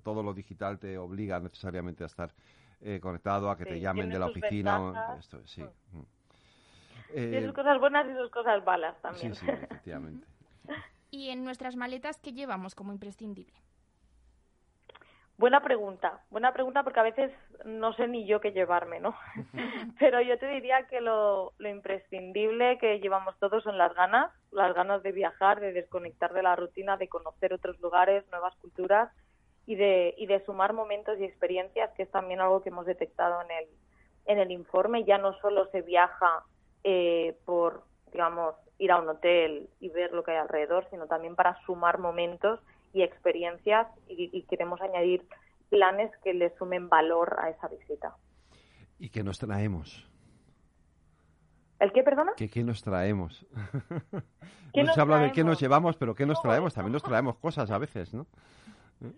todo 0.03 0.23
lo 0.23 0.33
digital 0.33 0.79
te 0.79 0.97
obliga 0.97 1.39
necesariamente 1.39 2.03
a 2.03 2.07
estar 2.07 2.31
eh, 2.79 2.99
conectado, 3.01 3.49
a 3.49 3.57
que 3.57 3.65
te 3.65 3.79
llamen 3.79 4.09
de 4.09 4.19
la 4.19 4.27
oficina. 4.27 5.17
Esto, 5.19 5.45
sí. 5.45 5.63
Mm. 5.63 5.99
Mm. 5.99 7.43
Sus 7.43 7.53
cosas 7.53 7.77
buenas 7.79 8.09
y 8.09 8.15
sus 8.15 8.31
cosas 8.31 8.63
malas 8.65 8.95
también. 9.01 9.35
Sí, 9.35 9.45
sí, 9.45 9.51
efectivamente. 9.51 10.25
¿Y 11.11 11.29
en 11.29 11.43
nuestras 11.43 11.75
maletas 11.75 12.19
qué 12.21 12.31
llevamos 12.31 12.73
como 12.73 12.93
imprescindible? 12.93 13.53
Buena 15.37 15.61
pregunta, 15.61 16.21
buena 16.29 16.53
pregunta 16.53 16.83
porque 16.83 16.99
a 16.99 17.03
veces 17.03 17.31
no 17.65 17.93
sé 17.93 18.07
ni 18.07 18.27
yo 18.27 18.39
qué 18.39 18.51
llevarme, 18.51 18.99
¿no? 18.99 19.15
Pero 19.99 20.21
yo 20.21 20.37
te 20.37 20.47
diría 20.47 20.87
que 20.87 21.01
lo, 21.01 21.53
imprescindible 21.59 22.77
que 22.77 22.99
llevamos 22.99 23.37
todos 23.39 23.63
son 23.63 23.77
las 23.77 23.93
ganas, 23.93 24.31
las 24.51 24.73
ganas 24.73 25.03
de 25.03 25.11
viajar, 25.11 25.59
de 25.59 25.73
desconectar 25.73 26.31
de 26.31 26.43
la 26.43 26.55
rutina, 26.55 26.95
de 26.95 27.09
conocer 27.09 27.53
otros 27.53 27.79
lugares, 27.79 28.23
nuevas 28.29 28.55
culturas 28.57 29.11
y 29.65 29.75
de, 29.75 30.13
y 30.15 30.27
de 30.27 30.45
sumar 30.45 30.73
momentos 30.73 31.19
y 31.19 31.25
experiencias, 31.25 31.91
que 31.93 32.03
es 32.03 32.11
también 32.11 32.39
algo 32.39 32.61
que 32.61 32.69
hemos 32.69 32.85
detectado 32.85 33.41
en 33.41 33.51
el, 33.51 33.65
en 34.27 34.37
el 34.37 34.51
informe. 34.51 35.03
Ya 35.03 35.17
no 35.17 35.33
solo 35.39 35.65
se 35.71 35.81
viaja 35.81 36.45
eh, 36.83 37.35
por, 37.45 37.83
digamos, 38.11 38.55
ir 38.81 38.91
a 38.91 38.99
un 38.99 39.07
hotel 39.07 39.69
y 39.79 39.89
ver 39.89 40.11
lo 40.11 40.23
que 40.23 40.31
hay 40.31 40.37
alrededor, 40.37 40.87
sino 40.89 41.05
también 41.05 41.35
para 41.35 41.55
sumar 41.65 41.99
momentos 41.99 42.59
y 42.93 43.03
experiencias 43.03 43.87
y, 44.07 44.41
queremos 44.49 44.81
añadir 44.81 45.23
planes 45.69 46.11
que 46.23 46.33
le 46.33 46.49
sumen 46.57 46.89
valor 46.89 47.37
a 47.39 47.51
esa 47.51 47.67
visita. 47.67 48.15
¿Y 48.97 49.09
qué 49.09 49.23
nos 49.23 49.37
traemos? 49.37 50.09
¿El 51.79 51.91
qué, 51.91 52.01
perdona? 52.01 52.33
¿Qué, 52.35 52.49
qué 52.49 52.63
nos 52.63 52.81
traemos? 52.81 53.45
no 54.75 54.93
se 54.93 55.01
habla 55.01 55.19
de 55.19 55.31
qué 55.31 55.43
nos 55.43 55.59
llevamos, 55.61 55.95
pero 55.95 56.15
qué 56.15 56.25
nos 56.25 56.41
traemos. 56.41 56.73
También 56.73 56.93
nos 56.93 57.03
traemos 57.03 57.37
cosas 57.37 57.69
a 57.69 57.77
veces, 57.77 58.15
¿no? 58.15 58.25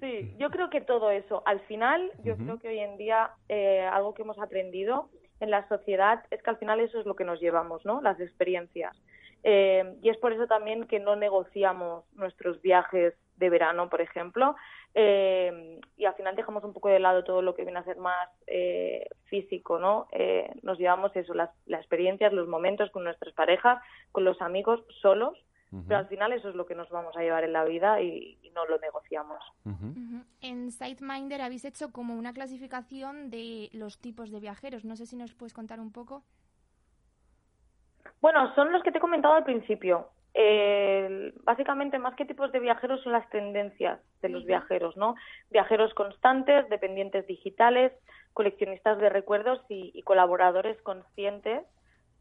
Sí, 0.01 0.35
yo 0.37 0.49
creo 0.49 0.69
que 0.69 0.81
todo 0.81 1.09
eso. 1.09 1.41
Al 1.45 1.61
final, 1.61 2.11
yo 2.23 2.35
creo 2.35 2.59
que 2.59 2.67
hoy 2.67 2.79
en 2.79 2.97
día 2.97 3.31
eh, 3.47 3.81
algo 3.81 4.13
que 4.13 4.23
hemos 4.23 4.39
aprendido 4.39 5.09
en 5.39 5.51
la 5.51 5.67
sociedad 5.69 6.23
es 6.31 6.43
que 6.43 6.49
al 6.49 6.57
final 6.57 6.81
eso 6.81 6.99
es 6.99 7.05
lo 7.05 7.15
que 7.15 7.25
nos 7.25 7.39
llevamos, 7.39 7.85
¿no? 7.85 8.01
Las 8.01 8.19
experiencias. 8.19 8.95
Eh, 9.43 9.97
y 10.01 10.09
es 10.09 10.17
por 10.17 10.31
eso 10.31 10.47
también 10.47 10.87
que 10.87 10.99
no 10.99 11.15
negociamos 11.15 12.05
nuestros 12.15 12.61
viajes 12.61 13.13
de 13.35 13.49
verano, 13.49 13.89
por 13.89 13.99
ejemplo, 13.99 14.55
eh, 14.93 15.79
y 15.97 16.05
al 16.05 16.13
final 16.13 16.35
dejamos 16.35 16.63
un 16.63 16.71
poco 16.71 16.87
de 16.87 16.99
lado 16.99 17.23
todo 17.23 17.41
lo 17.41 17.53
que 17.55 17.63
viene 17.63 17.79
a 17.79 17.83
ser 17.83 17.97
más 17.97 18.29
eh, 18.47 19.07
físico, 19.25 19.79
¿no? 19.79 20.07
nos 20.61 20.77
llevamos 20.77 21.13
eso, 21.15 21.33
las, 21.33 21.49
experiencias, 21.67 22.31
los 22.31 22.47
momentos 22.47 22.89
con 22.91 23.03
nuestras 23.03 23.33
parejas, 23.33 23.81
con 24.11 24.23
los 24.23 24.41
amigos, 24.41 24.81
solos, 25.01 25.37
pero 25.87 25.97
al 25.97 26.07
final 26.07 26.31
eso 26.33 26.49
es 26.49 26.55
lo 26.55 26.67
que 26.67 26.75
nos 26.75 26.87
vamos 26.91 27.17
a 27.17 27.21
llevar 27.21 27.43
en 27.43 27.53
la 27.53 27.65
vida 27.65 27.99
y, 28.01 28.37
no 28.53 28.67
lo 28.67 28.77
negociamos. 28.77 29.39
En 30.41 30.71
SiteMinder 30.71 31.41
habéis 31.41 31.65
hecho 31.65 31.91
como 31.91 32.13
una 32.13 32.33
clasificación 32.33 33.31
de 33.31 33.69
los 33.73 33.97
tipos 33.97 34.29
de 34.29 34.39
viajeros. 34.39 34.85
No 34.85 34.95
sé 34.95 35.07
si 35.07 35.15
nos 35.15 35.33
puedes 35.33 35.55
contar 35.55 35.79
un 35.79 35.91
poco. 35.91 36.23
Bueno, 38.21 38.53
son 38.55 38.71
los 38.71 38.83
que 38.83 38.91
te 38.91 38.97
he 38.97 39.01
comentado 39.01 39.35
al 39.35 39.43
principio. 39.43 40.09
básicamente, 41.43 41.99
más 41.99 42.15
que 42.15 42.25
tipos 42.25 42.51
de 42.51 42.59
viajeros, 42.59 43.01
son 43.03 43.11
las 43.11 43.29
tendencias 43.29 43.99
de 44.21 44.29
los 44.29 44.45
viajeros, 44.45 44.97
¿no? 44.97 45.15
Viajeros 45.51 45.93
constantes, 45.93 46.67
dependientes 46.69 47.27
digitales, 47.27 47.91
coleccionistas 48.33 48.97
de 48.97 49.09
recuerdos 49.09 49.61
y, 49.69 50.01
colaboradores 50.03 50.81
conscientes, 50.81 51.63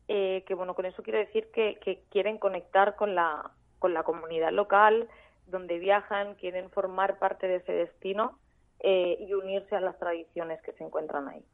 eh, 0.09 0.45
que, 0.47 0.55
bueno, 0.55 0.75
con 0.75 0.85
eso 0.85 1.03
quiero 1.03 1.19
decir 1.19 1.49
que, 1.53 2.05
quieren 2.11 2.39
conectar 2.39 2.97
con 2.97 3.15
la, 3.15 3.51
con 3.79 3.95
la 3.95 4.03
comunidad 4.03 4.53
local, 4.53 5.09
donde 5.47 5.79
viajan, 5.79 6.35
quieren 6.35 6.71
formar 6.71 7.19
parte 7.19 7.49
de 7.49 7.57
ese 7.57 7.73
destino 7.73 8.39
eh, 8.81 9.17
y 9.21 9.33
unirse 9.35 9.75
a 9.75 9.81
las 9.81 9.99
tradiciones 9.99 10.61
que 10.63 10.73
se 10.73 10.85
encuentran 10.85 11.29
ahí. 11.29 11.45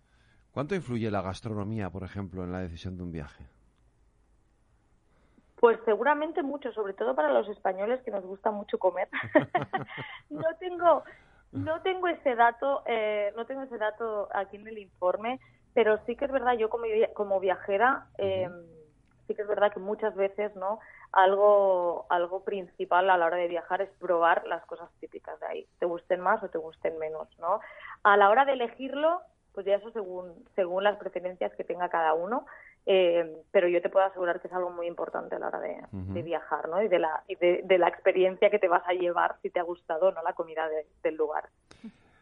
¿Cuánto 0.50 0.74
influye 0.74 1.10
la 1.10 1.22
gastronomía, 1.22 1.90
por 1.90 2.02
ejemplo, 2.02 2.42
en 2.42 2.52
la 2.52 2.60
decisión 2.60 2.96
de 2.96 3.02
un 3.04 3.12
viaje? 3.12 3.44
Pues 5.60 5.78
seguramente 5.84 6.42
mucho, 6.42 6.72
sobre 6.72 6.94
todo 6.94 7.14
para 7.14 7.32
los 7.32 7.48
españoles 7.48 8.00
que 8.02 8.10
nos 8.10 8.24
gusta 8.24 8.50
mucho 8.50 8.78
comer. 8.78 9.08
no 10.30 10.56
tengo 10.58 11.02
no 11.50 11.80
tengo 11.80 12.08
ese 12.08 12.34
dato, 12.34 12.82
eh, 12.86 13.32
no 13.34 13.46
tengo 13.46 13.62
ese 13.62 13.78
dato 13.78 14.28
aquí 14.34 14.56
en 14.56 14.68
el 14.68 14.78
informe, 14.78 15.40
pero 15.72 15.98
sí 16.04 16.14
que 16.14 16.26
es 16.26 16.30
verdad 16.30 16.54
yo 16.54 16.68
como 16.68 16.84
como 17.14 17.40
viajera 17.40 18.06
eh, 18.18 18.48
sí 19.26 19.34
que 19.34 19.42
es 19.42 19.48
verdad 19.48 19.72
que 19.72 19.80
muchas 19.80 20.14
veces 20.14 20.54
no 20.56 20.78
algo 21.12 22.06
algo 22.10 22.44
principal 22.44 23.08
a 23.08 23.16
la 23.16 23.26
hora 23.26 23.36
de 23.38 23.48
viajar 23.48 23.80
es 23.80 23.90
probar 23.98 24.46
las 24.46 24.64
cosas 24.66 24.90
típicas 25.00 25.40
de 25.40 25.46
ahí, 25.46 25.66
te 25.78 25.86
gusten 25.86 26.20
más 26.20 26.42
o 26.42 26.48
te 26.48 26.58
gusten 26.58 26.98
menos, 26.98 27.28
¿no? 27.38 27.60
A 28.02 28.16
la 28.16 28.28
hora 28.28 28.44
de 28.44 28.52
elegirlo 28.52 29.22
pues 29.58 29.66
ya 29.66 29.74
eso 29.74 29.90
según, 29.90 30.44
según 30.54 30.84
las 30.84 30.98
preferencias 30.98 31.52
que 31.56 31.64
tenga 31.64 31.88
cada 31.88 32.14
uno, 32.14 32.46
eh, 32.90 33.44
pero 33.50 33.68
yo 33.68 33.82
te 33.82 33.90
puedo 33.90 34.06
asegurar 34.06 34.40
que 34.40 34.48
es 34.48 34.54
algo 34.54 34.70
muy 34.70 34.86
importante 34.86 35.34
a 35.34 35.38
la 35.38 35.48
hora 35.48 35.60
de, 35.60 36.22
viajar, 36.22 36.70
¿no? 36.70 36.82
Y, 36.82 36.88
de 36.88 36.98
la, 36.98 37.22
y 37.28 37.34
de, 37.34 37.78
la 37.78 37.86
experiencia 37.86 38.48
que 38.48 38.58
te 38.58 38.66
vas 38.66 38.82
a 38.86 38.94
llevar 38.94 39.36
si 39.42 39.50
te 39.50 39.60
ha 39.60 39.62
gustado 39.62 40.10
no 40.10 40.22
la 40.22 40.32
comida 40.32 40.66
del 41.02 41.14
lugar. 41.14 41.50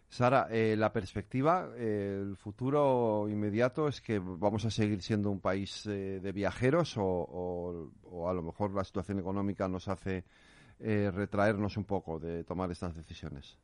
Sara, 0.08 0.48
eh, 0.50 0.74
la 0.76 0.92
perspectiva, 0.92 1.68
eh, 1.76 2.18
el 2.20 2.36
futuro 2.36 3.28
inmediato 3.28 3.86
es 3.86 4.00
que 4.00 4.18
vamos 4.18 4.64
a 4.64 4.70
seguir 4.70 5.02
siendo 5.02 5.30
un 5.30 5.40
país 5.40 5.84
de 5.84 6.32
viajeros 6.32 6.96
o, 6.98 7.92
o, 8.02 8.28
a 8.28 8.34
lo 8.34 8.42
mejor 8.42 8.74
la 8.74 8.82
situación 8.82 9.20
económica 9.20 9.68
nos 9.68 9.86
hace 9.86 10.24
retraernos 10.80 11.76
un 11.76 11.84
poco 11.84 12.18
de 12.18 12.42
tomar 12.42 12.72
estas 12.72 12.96
decisiones. 12.96 13.56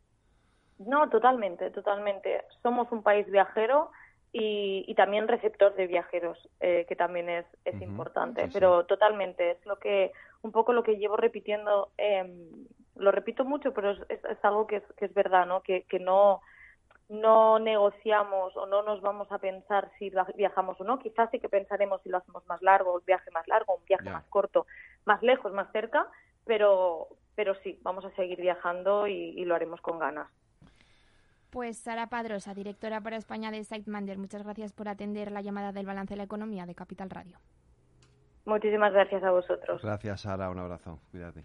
No, 0.79 1.09
totalmente, 1.09 1.71
totalmente. 1.71 2.45
Somos 2.63 2.91
un 2.93 3.03
país 3.03 3.29
viajero 3.29 3.91
y, 4.33 4.95
también 4.95 5.29
receptor 5.29 5.75
de 5.75 5.87
viajeros, 5.87 6.39
eh, 6.61 6.87
que 6.89 6.97
también 6.97 7.29
es, 7.29 7.47
es 7.65 7.81
importante. 7.83 8.49
Pero 8.53 8.87
totalmente, 8.87 9.53
es 9.53 9.67
lo 9.67 9.79
que 9.79 10.13
un 10.43 10.53
poco 10.53 10.73
lo 10.73 10.83
que 10.83 10.97
llevo 10.97 11.17
repitiendo. 11.17 11.91
Eh, 11.99 12.25
lo 12.97 13.11
repito 13.13 13.45
mucho, 13.45 13.73
pero 13.75 13.91
es, 13.91 14.01
es, 14.09 14.45
algo 14.45 14.67
que 14.67 14.77
es, 14.77 14.83
que 14.97 15.07
es 15.07 15.15
verdad, 15.15 15.47
¿no? 15.47 15.63
Que, 15.63 15.83
que 15.83 15.99
no 15.99 16.41
no 17.09 17.59
negociamos 17.59 18.57
o 18.57 18.65
no 18.65 18.83
nos 18.83 19.03
vamos 19.03 19.31
a 19.33 19.39
pensar 19.39 19.91
si 19.99 20.11
viajamos 20.35 20.81
o 20.81 20.85
no. 20.85 20.99
Quizás 20.99 21.31
sí 21.31 21.41
que 21.41 21.51
pensaremos 21.51 22.01
si 22.03 22.09
lo 22.09 22.19
hacemos 22.19 22.47
más 22.47 22.63
largo, 22.63 22.95
un 22.95 23.05
viaje 23.05 23.31
más 23.33 23.47
largo, 23.49 23.75
un 23.75 23.85
viaje 23.85 24.09
más 24.09 24.25
corto, 24.31 24.67
más 25.05 25.23
lejos, 25.23 25.53
más 25.53 25.71
cerca, 25.73 26.07
pero, 26.47 27.09
pero 27.35 27.55
sí, 27.57 27.79
vamos 27.83 28.07
a 28.07 28.11
seguir 28.13 28.41
viajando 28.41 29.07
y 29.07 29.45
lo 29.45 29.55
haremos 29.55 29.83
con 29.83 29.99
ganas. 29.99 30.31
Pues 31.53 31.77
Sara 31.77 32.07
Padrosa, 32.07 32.55
directora 32.55 33.03
para 33.03 33.19
España 33.19 33.51
de 33.51 33.63
SiteMander, 33.63 34.17
muchas 34.17 34.43
gracias 34.43 34.73
por 34.73 34.89
atender 34.89 35.31
la 35.31 35.43
llamada 35.43 35.71
del 35.71 35.85
balance 35.85 36.15
de 36.15 36.17
la 36.17 36.23
economía 36.23 36.65
de 36.65 36.75
Capital 36.75 37.11
Radio. 37.11 37.37
Muchísimas 38.47 38.91
gracias 38.95 39.23
a 39.23 39.33
vosotros. 39.33 39.83
Gracias, 39.83 40.23
Sara. 40.23 40.49
Un 40.49 40.59
abrazo. 40.59 40.99
Cuídate. 41.11 41.45